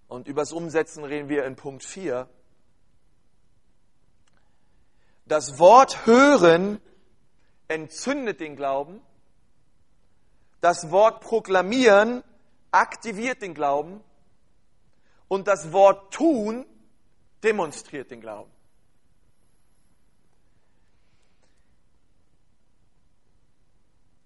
[0.09, 2.27] Und über das Umsetzen reden wir in Punkt 4.
[5.27, 6.81] Das Wort hören
[7.69, 9.01] entzündet den Glauben.
[10.61, 12.23] Das Wort proklamieren
[12.71, 14.03] aktiviert den Glauben.
[15.29, 16.67] Und das Wort tun
[17.43, 18.51] demonstriert den Glauben.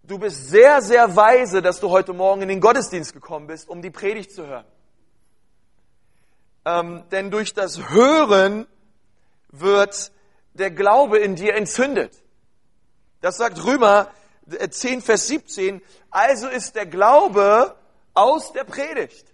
[0.03, 3.81] Du bist sehr, sehr weise, dass du heute Morgen in den Gottesdienst gekommen bist, um
[3.81, 4.65] die Predigt zu hören.
[6.65, 8.67] Ähm, denn durch das Hören
[9.51, 10.11] wird
[10.55, 12.25] der Glaube in dir entzündet.
[13.21, 14.11] Das sagt Römer
[14.49, 15.83] 10, äh, Vers 17.
[16.11, 17.77] Also ist der Glaube
[18.15, 19.33] aus der Predigt.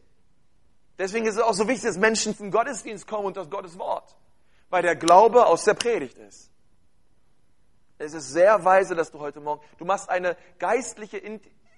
[0.98, 4.16] Deswegen ist es auch so wichtig, dass Menschen zum Gottesdienst kommen und das Gottes Wort.
[4.70, 6.50] Weil der Glaube aus der Predigt ist.
[7.98, 11.18] Es ist sehr weise, dass du heute Morgen, du machst eine geistliche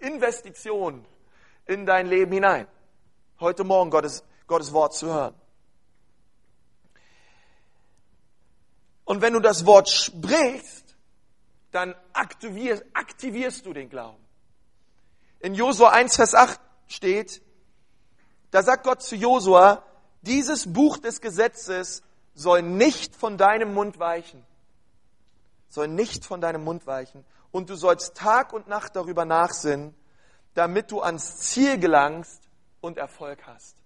[0.01, 1.05] Investition
[1.67, 2.67] in dein Leben hinein.
[3.39, 5.35] Heute Morgen Gottes, Gottes Wort zu hören.
[9.05, 10.88] Und wenn du das Wort sprichst,
[11.79, 14.25] dann aktivierst, aktivierst du den Glauben.
[15.39, 17.41] In Josua 1, Vers 8 steht,
[18.51, 19.85] da sagt Gott zu Josua,
[20.23, 22.03] dieses Buch des Gesetzes
[22.35, 24.45] soll nicht von deinem Mund weichen.
[25.69, 27.25] Soll nicht von deinem Mund weichen.
[27.53, 29.95] Und du sollst Tag und Nacht darüber nachsinnen,
[30.55, 32.41] damit du ans Ziel gelangst
[32.81, 33.77] und Erfolg hast.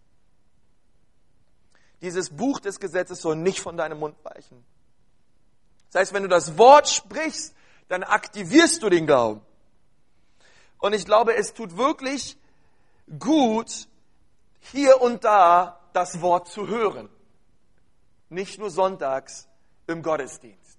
[2.00, 4.64] Dieses Buch des Gesetzes soll nicht von deinem Mund weichen.
[5.90, 7.54] Das heißt, wenn du das Wort sprichst,
[7.92, 9.42] dann aktivierst du den Glauben.
[10.78, 12.38] Und ich glaube, es tut wirklich
[13.18, 13.86] gut,
[14.60, 17.10] hier und da das Wort zu hören.
[18.30, 19.46] Nicht nur sonntags
[19.86, 20.78] im Gottesdienst.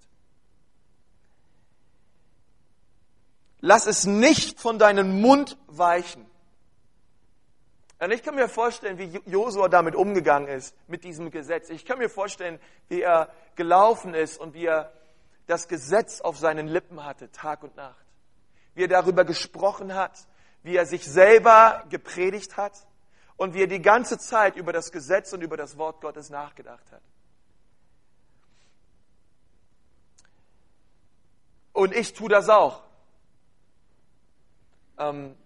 [3.60, 6.26] Lass es nicht von deinem Mund weichen.
[8.00, 11.70] Und ich kann mir vorstellen, wie Josua damit umgegangen ist, mit diesem Gesetz.
[11.70, 14.92] Ich kann mir vorstellen, wie er gelaufen ist und wie er
[15.46, 18.04] das Gesetz auf seinen Lippen hatte, Tag und Nacht.
[18.74, 20.26] Wie er darüber gesprochen hat,
[20.62, 22.72] wie er sich selber gepredigt hat
[23.36, 26.90] und wie er die ganze Zeit über das Gesetz und über das Wort Gottes nachgedacht
[26.90, 27.02] hat.
[31.72, 32.82] Und ich tue das auch.
[34.96, 35.36] Ähm,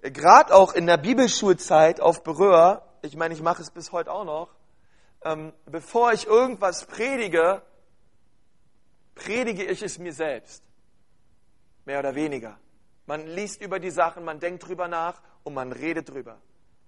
[0.00, 4.24] Gerade auch in der Bibelschulzeit auf Berühr, ich meine, ich mache es bis heute auch
[4.24, 4.48] noch,
[5.24, 7.62] ähm, bevor ich irgendwas predige,
[9.16, 10.62] predige ich es mir selbst.
[11.84, 12.56] Mehr oder weniger.
[13.06, 16.38] Man liest über die Sachen, man denkt drüber nach und man redet drüber.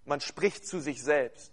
[0.05, 1.53] Man spricht zu sich selbst.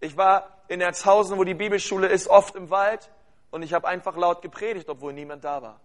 [0.00, 3.10] Ich war in Erzhausen, wo die Bibelschule ist, oft im Wald
[3.50, 5.80] und ich habe einfach laut gepredigt, obwohl niemand da war.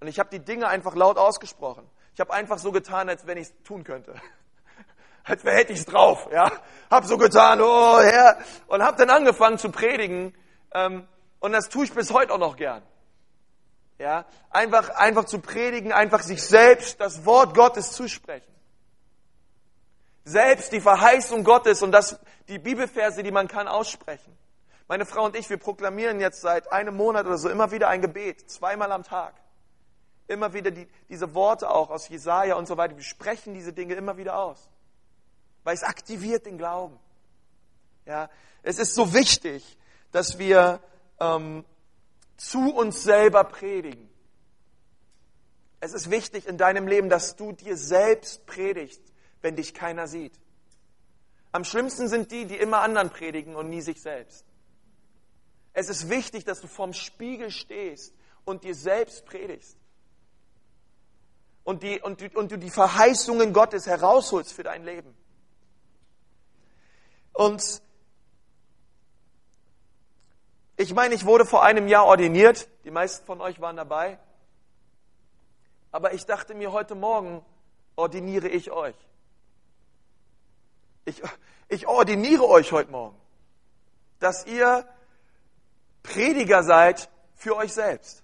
[0.00, 1.88] Und ich habe die Dinge einfach laut ausgesprochen.
[2.14, 4.14] Ich habe einfach so getan, als wenn ich es tun könnte.
[5.24, 6.28] Als hätte ich es drauf.
[6.30, 6.52] Ja?
[6.88, 8.38] Hab so getan, oh Herr.
[8.68, 10.32] Und habe dann angefangen zu predigen.
[10.72, 11.08] Ähm,
[11.40, 12.82] und das tue ich bis heute auch noch gern.
[13.98, 18.52] Ja, einfach, einfach zu predigen, einfach sich selbst das Wort Gottes zusprechen.
[20.24, 22.18] Selbst die Verheißung Gottes und das,
[22.48, 24.36] die Bibelverse, die man kann, aussprechen.
[24.88, 28.02] Meine Frau und ich, wir proklamieren jetzt seit einem Monat oder so immer wieder ein
[28.02, 29.34] Gebet, zweimal am Tag.
[30.28, 32.96] Immer wieder die, diese Worte auch aus Jesaja und so weiter.
[32.96, 34.68] Wir sprechen diese Dinge immer wieder aus.
[35.64, 36.98] Weil es aktiviert den Glauben.
[38.04, 38.28] Ja,
[38.62, 39.76] es ist so wichtig,
[40.12, 40.80] dass wir
[41.20, 41.64] ähm,
[42.36, 44.08] zu uns selber predigen.
[45.80, 49.00] Es ist wichtig in deinem Leben, dass du dir selbst predigst,
[49.42, 50.38] wenn dich keiner sieht.
[51.52, 54.44] Am schlimmsten sind die, die immer anderen predigen und nie sich selbst.
[55.72, 59.76] Es ist wichtig, dass du vorm Spiegel stehst und dir selbst predigst.
[61.64, 65.14] Und, die, und, die, und du die Verheißungen Gottes herausholst für dein Leben.
[67.32, 67.82] Und
[70.76, 72.68] ich meine, ich wurde vor einem Jahr ordiniert.
[72.84, 74.18] Die meisten von euch waren dabei.
[75.90, 77.44] Aber ich dachte mir, heute Morgen
[77.96, 78.94] ordiniere ich euch.
[81.06, 81.22] Ich,
[81.68, 83.16] ich ordiniere euch heute Morgen,
[84.18, 84.86] dass ihr
[86.02, 88.22] Prediger seid für euch selbst.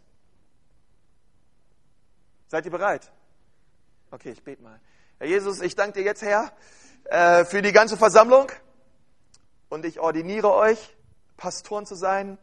[2.49, 3.11] Seid ihr bereit?
[4.11, 4.79] Okay, ich bete mal.
[5.19, 6.53] Herr Jesus, ich danke dir jetzt, Herr,
[7.05, 8.53] äh, für die ganze Versammlung
[9.71, 10.95] und ich ordiniere euch,
[11.37, 12.39] Pastoren zu sein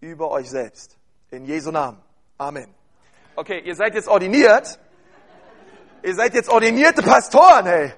[0.00, 0.96] über euch selbst.
[1.30, 2.00] In Jesu Namen.
[2.38, 2.74] Amen.
[3.34, 4.78] Okay, ihr seid jetzt ordiniert.
[6.02, 7.92] Ihr seid jetzt ordinierte Pastoren, hey.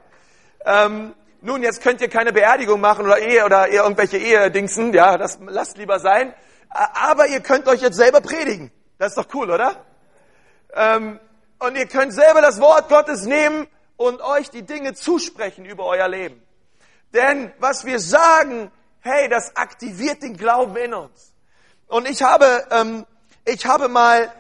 [0.65, 5.39] Ähm, nun, jetzt könnt ihr keine Beerdigung machen oder Ehe oder irgendwelche Ehedingsen, ja, das
[5.41, 6.35] lasst lieber sein.
[6.69, 8.73] Aber ihr könnt euch jetzt selber predigen.
[8.99, 9.85] Das ist doch cool, oder?
[10.75, 11.21] Ähm,
[11.59, 16.09] und ihr könnt selber das Wort Gottes nehmen und euch die Dinge zusprechen über euer
[16.09, 16.43] Leben.
[17.15, 21.33] Denn was wir sagen, hey, das aktiviert den Glauben in uns.
[21.87, 23.07] Und ich habe, ähm,
[23.45, 24.33] ich habe mal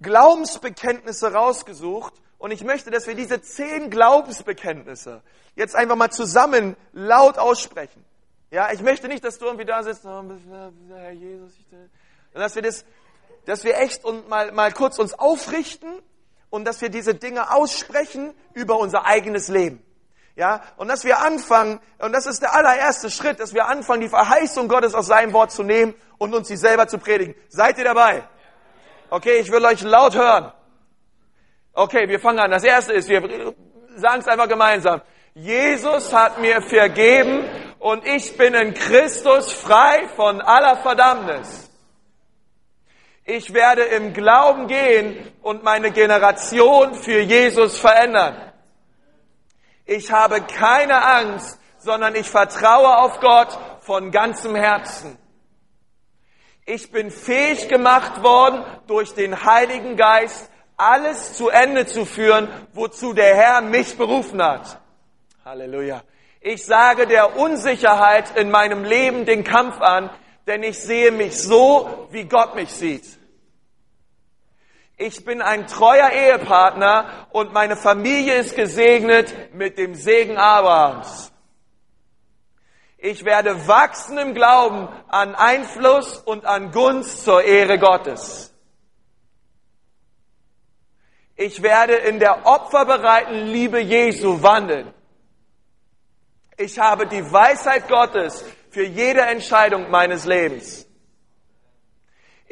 [0.00, 5.22] Glaubensbekenntnisse rausgesucht und ich möchte, dass wir diese zehn Glaubensbekenntnisse
[5.54, 8.04] jetzt einfach mal zusammen laut aussprechen.
[8.50, 10.24] Ja, ich möchte nicht, dass du irgendwie da sitzt, oh,
[10.90, 11.66] Herr Jesus, ich,
[12.34, 12.84] dass wir das,
[13.46, 16.02] dass wir echt und mal, mal kurz uns aufrichten
[16.50, 19.82] und dass wir diese Dinge aussprechen über unser eigenes Leben.
[20.34, 24.08] Ja, und dass wir anfangen, und das ist der allererste Schritt, dass wir anfangen, die
[24.08, 27.34] Verheißung Gottes aus seinem Wort zu nehmen und uns sie selber zu predigen.
[27.48, 28.22] Seid ihr dabei?
[29.10, 30.52] Okay, ich will euch laut hören.
[31.74, 32.50] Okay, wir fangen an.
[32.50, 33.54] Das erste ist, wir
[33.96, 35.02] sagen es einfach gemeinsam.
[35.34, 37.44] Jesus hat mir vergeben
[37.78, 41.70] und ich bin in Christus frei von aller Verdammnis.
[43.24, 48.51] Ich werde im Glauben gehen und meine Generation für Jesus verändern.
[49.84, 55.18] Ich habe keine Angst, sondern ich vertraue auf Gott von ganzem Herzen.
[56.64, 63.12] Ich bin fähig gemacht worden durch den Heiligen Geist, alles zu Ende zu führen, wozu
[63.12, 64.78] der Herr mich berufen hat.
[65.44, 66.02] Halleluja.
[66.40, 70.10] Ich sage der Unsicherheit in meinem Leben den Kampf an,
[70.46, 73.18] denn ich sehe mich so, wie Gott mich sieht.
[75.04, 81.32] Ich bin ein treuer Ehepartner und meine Familie ist gesegnet mit dem Segen Abrahams.
[82.98, 88.54] Ich werde wachsen im Glauben an Einfluss und an Gunst zur Ehre Gottes.
[91.34, 94.94] Ich werde in der opferbereiten Liebe Jesu wandeln.
[96.56, 100.86] Ich habe die Weisheit Gottes für jede Entscheidung meines Lebens.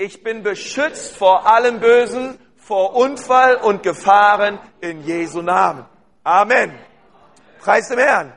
[0.00, 5.84] Ich bin beschützt vor allem Bösen, vor Unfall und Gefahren in Jesu Namen.
[6.24, 6.72] Amen.
[7.58, 8.32] Preis dem Herrn.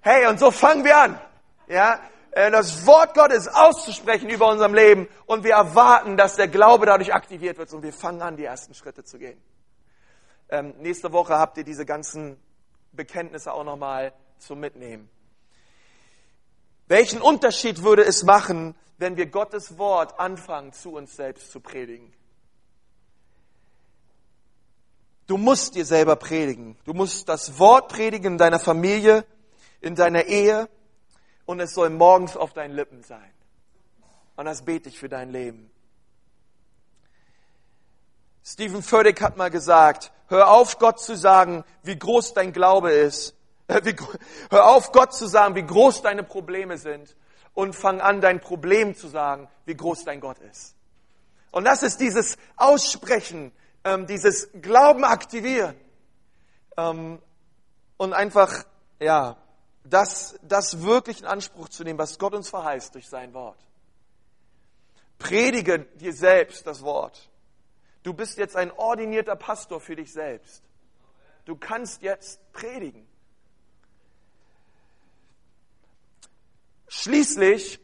[0.00, 1.20] Hey, und so fangen wir an.
[1.66, 6.86] Ja, äh, das Wort Gottes auszusprechen über unserem Leben und wir erwarten, dass der Glaube
[6.86, 9.38] dadurch aktiviert wird und wir fangen an, die ersten Schritte zu gehen.
[10.48, 12.42] Ähm, nächste Woche habt ihr diese ganzen
[12.92, 15.10] Bekenntnisse auch nochmal zum Mitnehmen.
[16.88, 22.12] Welchen Unterschied würde es machen, wenn wir Gottes Wort anfangen, zu uns selbst zu predigen?
[25.26, 26.78] Du musst dir selber predigen.
[26.84, 29.26] Du musst das Wort predigen in deiner Familie,
[29.82, 30.68] in deiner Ehe
[31.44, 33.30] und es soll morgens auf deinen Lippen sein.
[34.36, 35.70] Und das bete ich für dein Leben.
[38.42, 43.34] Stephen Furtick hat mal gesagt, hör auf Gott zu sagen, wie groß dein Glaube ist.
[43.68, 43.94] Wie,
[44.50, 47.14] hör auf Gott zu sagen, wie groß deine Probleme sind
[47.54, 50.74] und fang an, dein Problem zu sagen, wie groß dein Gott ist.
[51.50, 53.52] Und das ist dieses Aussprechen,
[53.84, 55.74] ähm, dieses Glauben aktivieren
[56.76, 57.20] ähm,
[57.96, 58.64] und einfach,
[59.00, 59.36] ja,
[59.84, 63.58] das, das wirklich in Anspruch zu nehmen, was Gott uns verheißt durch sein Wort.
[65.18, 67.28] Predige dir selbst das Wort.
[68.02, 70.62] Du bist jetzt ein ordinierter Pastor für dich selbst.
[71.44, 73.07] Du kannst jetzt predigen.
[76.88, 77.80] Schließlich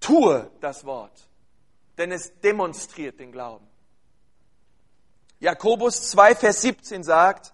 [0.00, 1.28] tue das Wort,
[1.96, 3.66] denn es demonstriert den Glauben.
[5.38, 7.52] Jakobus 2, Vers 17 sagt,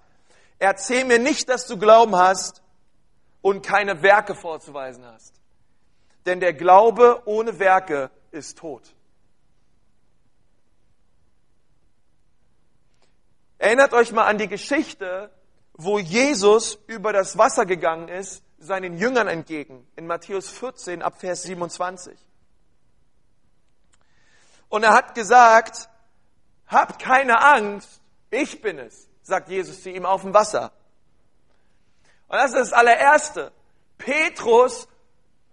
[0.58, 2.62] erzähl mir nicht, dass du Glauben hast
[3.42, 5.34] und keine Werke vorzuweisen hast.
[6.24, 8.94] Denn der Glaube ohne Werke ist tot.
[13.58, 15.30] Erinnert euch mal an die Geschichte,
[15.74, 21.42] wo Jesus über das Wasser gegangen ist, seinen Jüngern entgegen, in Matthäus 14 ab Vers
[21.42, 22.16] 27.
[24.68, 25.88] Und er hat gesagt,
[26.66, 28.00] habt keine Angst,
[28.30, 30.72] ich bin es, sagt Jesus zu ihm auf dem Wasser.
[32.28, 33.52] Und das ist das allererste.
[33.98, 34.88] Petrus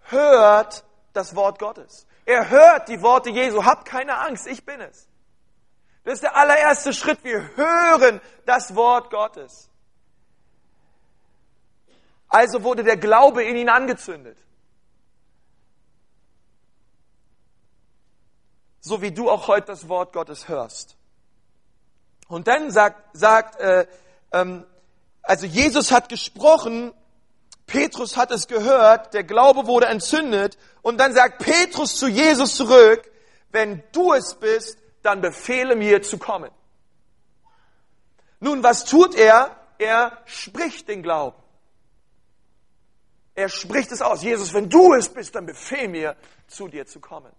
[0.04, 2.06] hört das Wort Gottes.
[2.24, 5.08] Er hört die Worte Jesu, habt keine Angst, ich bin es.
[6.04, 7.22] Das ist der allererste Schritt.
[7.24, 9.69] Wir hören das Wort Gottes.
[12.30, 14.38] Also wurde der Glaube in ihn angezündet.
[18.80, 20.96] So wie du auch heute das Wort Gottes hörst.
[22.28, 23.86] Und dann sagt, sagt äh,
[24.32, 24.64] ähm,
[25.22, 26.92] also Jesus hat gesprochen,
[27.66, 33.10] Petrus hat es gehört, der Glaube wurde entzündet und dann sagt Petrus zu Jesus zurück,
[33.50, 36.50] wenn du es bist, dann befehle mir zu kommen.
[38.38, 39.60] Nun, was tut er?
[39.80, 41.39] er spricht den Glauben.
[43.40, 44.22] Er spricht es aus.
[44.22, 46.14] Jesus, wenn du es bist, dann befehl mir,
[46.46, 47.32] zu dir zu kommen.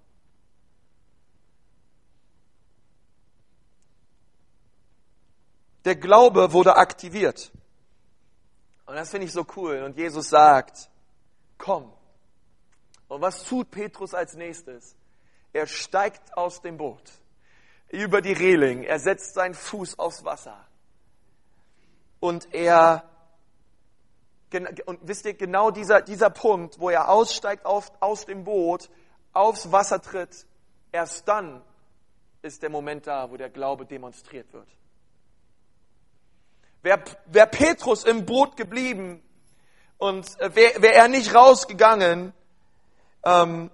[5.85, 7.51] Der Glaube wurde aktiviert.
[8.87, 9.83] Und das finde ich so cool.
[9.83, 10.89] Und Jesus sagt,
[11.59, 11.93] komm.
[13.07, 14.95] Und was tut Petrus als nächstes?
[15.53, 17.11] Er steigt aus dem Boot
[17.89, 18.81] über die Reling.
[18.81, 20.65] Er setzt seinen Fuß aufs Wasser.
[22.19, 23.07] Und er,
[24.85, 28.89] und wisst ihr, genau dieser, dieser Punkt, wo er aussteigt auf, aus dem Boot,
[29.33, 30.45] aufs Wasser tritt,
[30.91, 31.61] erst dann
[32.41, 34.67] ist der Moment da, wo der Glaube demonstriert wird.
[36.81, 39.21] Wäre wär Petrus im Boot geblieben
[39.97, 42.33] und äh, wäre wär er nicht rausgegangen,
[43.23, 43.69] ähm,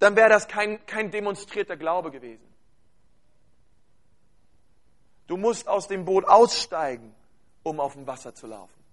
[0.00, 2.44] dann wäre das kein, kein demonstrierter Glaube gewesen.
[5.26, 7.14] Du musst aus dem Boot aussteigen,
[7.62, 8.83] um auf dem Wasser zu laufen.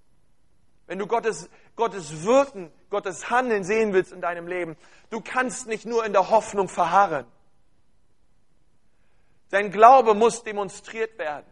[0.92, 4.76] Wenn du Gottes, Gottes Wirken, Gottes Handeln sehen willst in deinem Leben,
[5.10, 7.26] du kannst nicht nur in der Hoffnung verharren.
[9.52, 11.46] Dein Glaube muss demonstriert werden.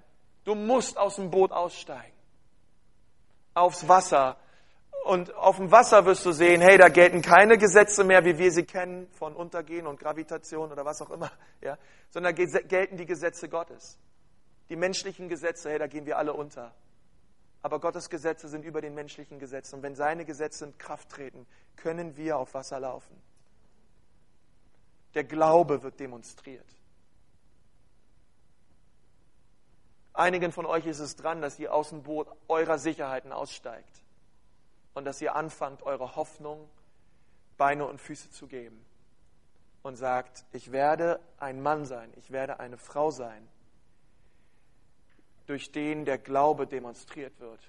[0.43, 2.11] Du musst aus dem Boot aussteigen.
[3.53, 4.35] Aufs Wasser.
[5.05, 8.51] Und auf dem Wasser wirst du sehen, hey, da gelten keine Gesetze mehr, wie wir
[8.51, 11.31] sie kennen, von Untergehen und Gravitation oder was auch immer,
[11.61, 11.77] ja,
[12.09, 13.97] sondern gelten die Gesetze Gottes.
[14.67, 16.73] Die menschlichen Gesetze, hey, da gehen wir alle unter.
[17.61, 19.75] Aber Gottes Gesetze sind über den menschlichen Gesetzen.
[19.75, 21.45] Und wenn seine Gesetze in Kraft treten,
[21.75, 23.21] können wir auf Wasser laufen.
[25.13, 26.65] Der Glaube wird demonstriert.
[30.13, 34.03] Einigen von euch ist es dran, dass ihr aus dem Boot eurer Sicherheiten aussteigt
[34.93, 36.69] und dass ihr anfangt, eure Hoffnung
[37.57, 38.85] Beine und Füße zu geben
[39.81, 43.47] und sagt, ich werde ein Mann sein, ich werde eine Frau sein,
[45.49, 47.59] durch den der Glaube demonstriert wird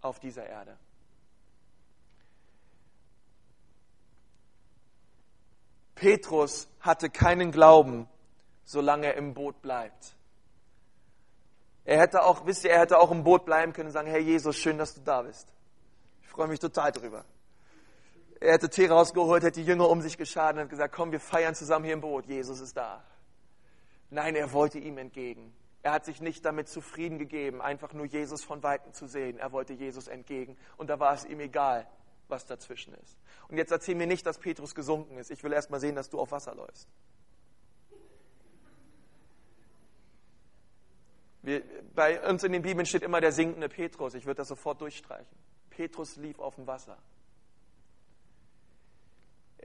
[0.00, 0.78] auf dieser Erde.
[5.96, 8.08] Petrus hatte keinen Glauben,
[8.64, 10.14] solange er im Boot bleibt.
[11.84, 14.20] Er hätte auch, wisst ihr, er hätte auch im Boot bleiben können und sagen, Herr
[14.20, 15.52] Jesus, schön, dass du da bist.
[16.22, 17.24] Ich freue mich total drüber.
[18.38, 21.56] Er hätte Tee rausgeholt, hätte die Jünger um sich geschadet und gesagt, komm, wir feiern
[21.56, 22.26] zusammen hier im Boot.
[22.26, 23.02] Jesus ist da.
[24.10, 25.52] Nein, er wollte ihm entgegen.
[25.82, 29.38] Er hat sich nicht damit zufrieden gegeben, einfach nur Jesus von Weitem zu sehen.
[29.38, 30.56] Er wollte Jesus entgegen.
[30.76, 31.88] Und da war es ihm egal,
[32.28, 33.18] was dazwischen ist.
[33.48, 35.32] Und jetzt erzähl mir nicht, dass Petrus gesunken ist.
[35.32, 36.88] Ich will erst mal sehen, dass du auf Wasser läufst.
[41.42, 41.64] Wir,
[41.94, 44.14] bei uns in den Bibeln steht immer der sinkende Petrus.
[44.14, 45.36] Ich würde das sofort durchstreichen.
[45.70, 46.96] Petrus lief auf dem Wasser.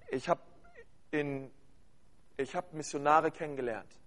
[0.10, 0.42] Ich habe
[2.40, 3.98] hab Missionare kennengelernt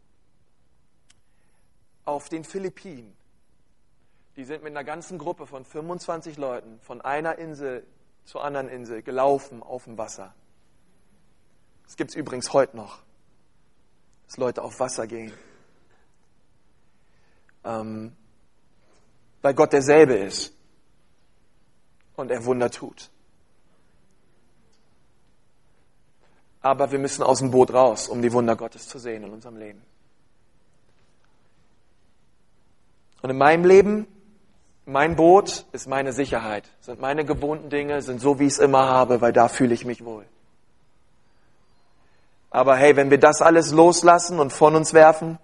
[2.11, 3.17] auf den Philippinen.
[4.37, 7.87] Die sind mit einer ganzen Gruppe von 25 Leuten von einer Insel
[8.25, 10.35] zur anderen Insel gelaufen auf dem Wasser.
[11.85, 13.03] Das gibt es übrigens heute noch,
[14.27, 15.33] dass Leute auf Wasser gehen
[17.65, 18.13] ähm,
[19.43, 20.53] weil Gott derselbe ist
[22.17, 23.11] und er Wunder tut.
[26.63, 29.57] Aber wir müssen aus dem Boot raus, um die Wunder Gottes zu sehen in unserem
[29.57, 29.83] Leben.
[33.23, 34.07] Und in meinem Leben,
[34.87, 38.89] mein Boot ist meine Sicherheit, sind meine gewohnten Dinge, sind so, wie ich es immer
[38.89, 40.25] habe, weil da fühle ich mich wohl.
[42.51, 45.39] Aber hey, wenn wir das alles loslassen und von uns werfen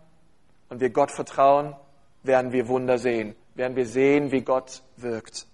[0.68, 1.76] und wir Gott vertrauen,
[2.24, 5.46] werden wir Wunder sehen, werden wir sehen, wie Gott wirkt.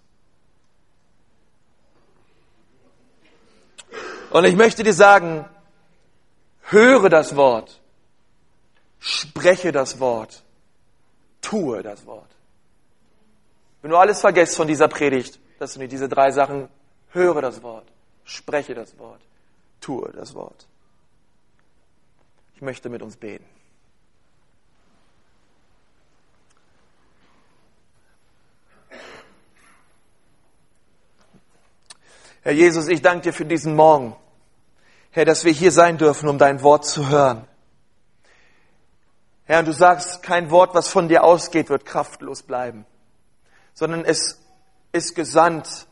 [4.31, 5.45] Und ich möchte dir sagen,
[6.63, 7.83] höre das Wort,
[8.99, 10.42] spreche das Wort,
[11.43, 12.31] tue das Wort.
[13.83, 16.69] Wenn du alles vergisst von dieser Predigt, dass du nicht diese drei Sachen,
[17.11, 17.85] höre das Wort,
[18.25, 19.21] spreche das Wort,
[19.81, 20.67] tue das Wort.
[22.55, 23.45] Ich möchte mit uns beten.
[32.43, 34.17] Herr Jesus, ich danke dir für diesen Morgen.
[35.11, 37.47] Herr, dass wir hier sein dürfen, um dein Wort zu hören.
[39.45, 42.87] Herr, du sagst, kein Wort, was von dir ausgeht, wird kraftlos bleiben,
[43.75, 44.41] sondern es
[44.93, 45.87] ist gesandt,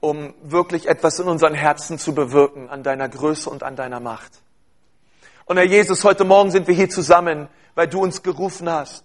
[0.00, 4.32] um wirklich etwas in unseren Herzen zu bewirken, an deiner Größe und an deiner Macht.
[5.46, 9.04] Und Herr Jesus, heute Morgen sind wir hier zusammen, weil du uns gerufen hast,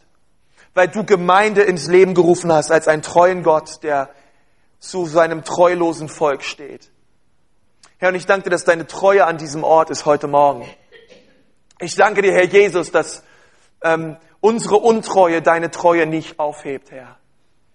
[0.73, 4.09] weil du Gemeinde ins Leben gerufen hast als einen treuen Gott, der
[4.79, 6.91] zu seinem treulosen Volk steht.
[7.97, 10.67] Herr, und ich danke dir, dass deine Treue an diesem Ort ist heute Morgen.
[11.79, 13.23] Ich danke dir, Herr Jesus, dass
[13.85, 17.17] ähm, unsere Untreue deine Treue nicht aufhebt, Herr.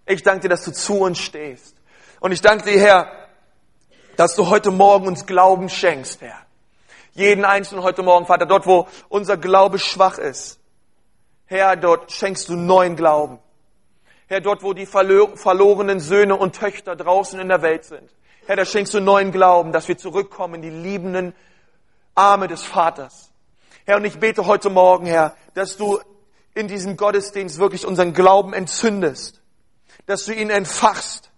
[0.07, 1.77] Ich danke dir, dass du zu uns stehst.
[2.19, 3.13] Und ich danke dir, Herr,
[4.17, 6.37] dass du heute Morgen uns Glauben schenkst, Herr.
[7.13, 10.59] Jeden Einzelnen heute Morgen, Vater, dort, wo unser Glaube schwach ist.
[11.47, 13.39] Herr, dort schenkst du neuen Glauben.
[14.27, 18.09] Herr, dort, wo die verlorenen Söhne und Töchter draußen in der Welt sind.
[18.47, 21.35] Herr, da schenkst du neuen Glauben, dass wir zurückkommen in die liebenden
[22.15, 23.31] Arme des Vaters.
[23.87, 26.01] Herr, und ich bete heute Morgen, Herr, dass du
[26.55, 29.41] in diesem Gottesdienst wirklich unseren Glauben entzündest,
[30.07, 31.31] dass du ihn entfachst,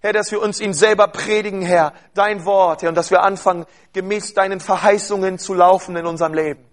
[0.00, 3.66] Herr, dass wir uns ihn selber predigen, Herr, dein Wort, Herr, und dass wir anfangen,
[3.92, 6.64] gemäß deinen Verheißungen zu laufen in unserem Leben.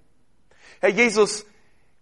[0.79, 1.45] Herr Jesus,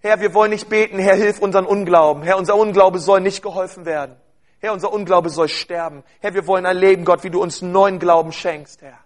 [0.02, 2.24] Herr, wir wollen nicht beten, Herr, hilf unseren Unglauben.
[2.24, 4.18] Herr, unser Unglaube soll nicht geholfen werden.
[4.60, 6.04] Herr, unser Unglaube soll sterben.
[6.20, 9.00] Herr, wir wollen erleben, Gott, wie du uns neuen Glauben schenkst, Herr.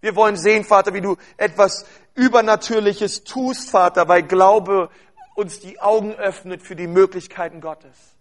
[0.00, 4.90] Wir wollen sehen, Vater, wie du etwas Übernatürliches tust, Vater, weil Glaube
[5.34, 8.16] uns die Augen öffnet für die Möglichkeiten Gottes.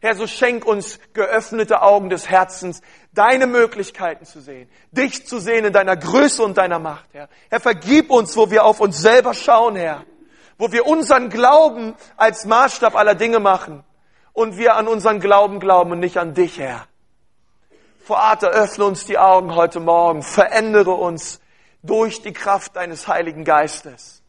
[0.00, 2.82] Herr, so schenk uns geöffnete Augen des Herzens,
[3.14, 7.30] deine Möglichkeiten zu sehen, dich zu sehen in deiner Größe und deiner Macht, Herr.
[7.48, 10.04] Herr, vergib uns, wo wir auf uns selber schauen, Herr,
[10.58, 13.82] wo wir unseren Glauben als Maßstab aller Dinge machen
[14.34, 16.86] und wir an unseren Glauben glauben und nicht an dich, Herr.
[18.06, 21.40] Vater, öffne uns die Augen heute Morgen, verändere uns
[21.82, 24.22] durch die Kraft deines Heiligen Geistes.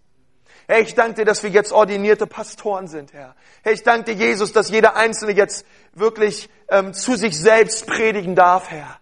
[0.68, 3.36] Herr, ich danke dir, dass wir jetzt ordinierte Pastoren sind, Herr.
[3.64, 8.34] Herr, ich danke dir, Jesus, dass jeder Einzelne jetzt wirklich ähm, zu sich selbst predigen
[8.34, 8.98] darf, Herr.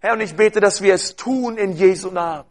[0.00, 2.48] Herr, und ich bete, dass wir es tun in Jesu Namen.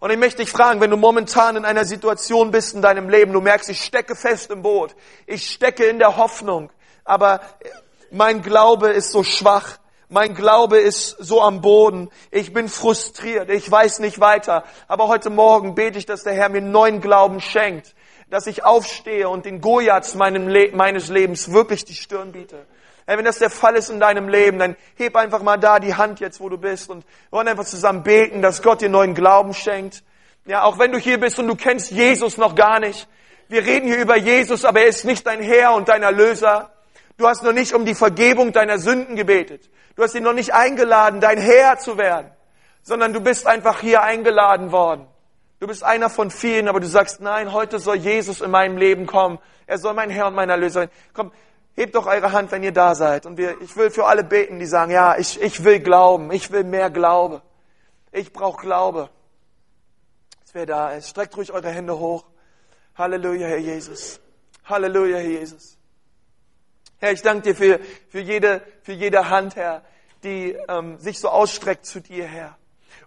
[0.00, 3.32] Und ich möchte dich fragen, wenn du momentan in einer Situation bist in deinem Leben,
[3.32, 4.94] du merkst, ich stecke fest im Boot,
[5.26, 6.70] ich stecke in der Hoffnung,
[7.04, 7.40] aber
[8.10, 9.78] mein Glaube ist so schwach,
[10.10, 12.10] mein Glaube ist so am Boden.
[12.30, 13.48] Ich bin frustriert.
[13.48, 14.64] Ich weiß nicht weiter.
[14.88, 17.94] Aber heute Morgen bete ich, dass der Herr mir neuen Glauben schenkt.
[18.28, 22.66] Dass ich aufstehe und den Goliaths Le meines Lebens wirklich die Stirn biete.
[23.06, 25.94] Hey, wenn das der Fall ist in deinem Leben, dann heb einfach mal da die
[25.94, 29.14] Hand jetzt, wo du bist und wir wollen einfach zusammen beten, dass Gott dir neuen
[29.14, 30.02] Glauben schenkt.
[30.44, 33.08] Ja, auch wenn du hier bist und du kennst Jesus noch gar nicht.
[33.48, 36.70] Wir reden hier über Jesus, aber er ist nicht dein Herr und dein Erlöser.
[37.20, 39.68] Du hast noch nicht um die Vergebung deiner Sünden gebetet.
[39.94, 42.30] Du hast ihn noch nicht eingeladen, dein Herr zu werden,
[42.82, 45.06] sondern du bist einfach hier eingeladen worden.
[45.58, 49.04] Du bist einer von vielen, aber du sagst, nein, heute soll Jesus in meinem Leben
[49.04, 49.38] kommen.
[49.66, 50.90] Er soll mein Herr und mein Erlöser sein.
[51.12, 51.30] Komm,
[51.74, 53.26] hebt doch eure Hand, wenn ihr da seid.
[53.26, 56.32] Und wir, ich will für alle beten, die sagen, ja, ich, ich will glauben.
[56.32, 57.42] Ich will mehr Glaube.
[58.12, 59.10] Ich brauche Glaube.
[60.54, 62.24] Wer da ist, streckt ruhig eure Hände hoch.
[62.96, 64.20] Halleluja, Herr Jesus.
[64.64, 65.79] Halleluja, Herr Jesus.
[67.00, 67.80] Herr, ich danke dir für,
[68.10, 69.82] für, jede, für jede Hand, Herr,
[70.22, 72.58] die ähm, sich so ausstreckt zu dir, Herr.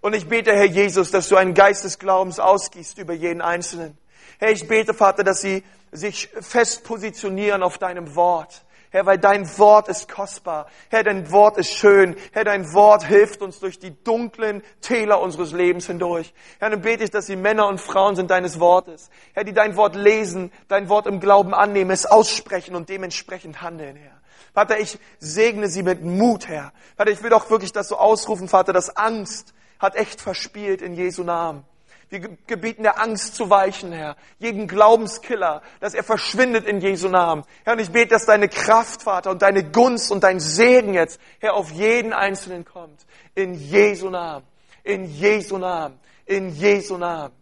[0.02, 3.96] Und ich bete, Herr Jesus, dass du einen Geist des Glaubens ausgießt über jeden Einzelnen.
[4.40, 8.64] Herr, ich bete, Vater, dass sie sich fest positionieren auf deinem Wort.
[8.94, 10.68] Herr, weil dein Wort ist kostbar.
[10.92, 12.16] Herr, dein Wort ist schön.
[12.32, 16.32] Herr, dein Wort hilft uns durch die dunklen Täler unseres Lebens hindurch.
[16.60, 19.10] Herr, dann bete ich, dass sie Männer und Frauen sind deines Wortes.
[19.34, 23.96] Herr, die dein Wort lesen, dein Wort im Glauben annehmen, es aussprechen und dementsprechend handeln,
[23.96, 24.22] Herr.
[24.54, 26.72] Vater, ich segne sie mit Mut, Herr.
[26.96, 30.94] Vater, ich will doch wirklich das so ausrufen, Vater, dass Angst hat echt verspielt in
[30.94, 31.66] Jesu Namen.
[32.14, 34.16] Wir gebieten der Angst zu weichen, Herr.
[34.38, 37.44] Jeden Glaubenskiller, dass er verschwindet in Jesu Namen.
[37.64, 41.20] Herr, und ich bete, dass deine Kraft, Vater, und deine Gunst und dein Segen jetzt,
[41.40, 43.08] Herr, auf jeden Einzelnen kommt.
[43.34, 44.46] In Jesu Namen.
[44.84, 46.00] In Jesu Namen.
[46.28, 47.34] In Jesu Namen.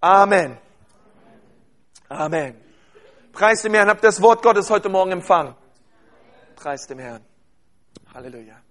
[0.00, 0.58] Amen.
[2.08, 2.54] Amen.
[3.32, 3.88] Preis dem Herrn.
[3.88, 5.56] Habt das Wort Gottes heute Morgen empfangen.
[6.54, 7.24] Preis dem Herrn.
[8.14, 8.63] Halleluja.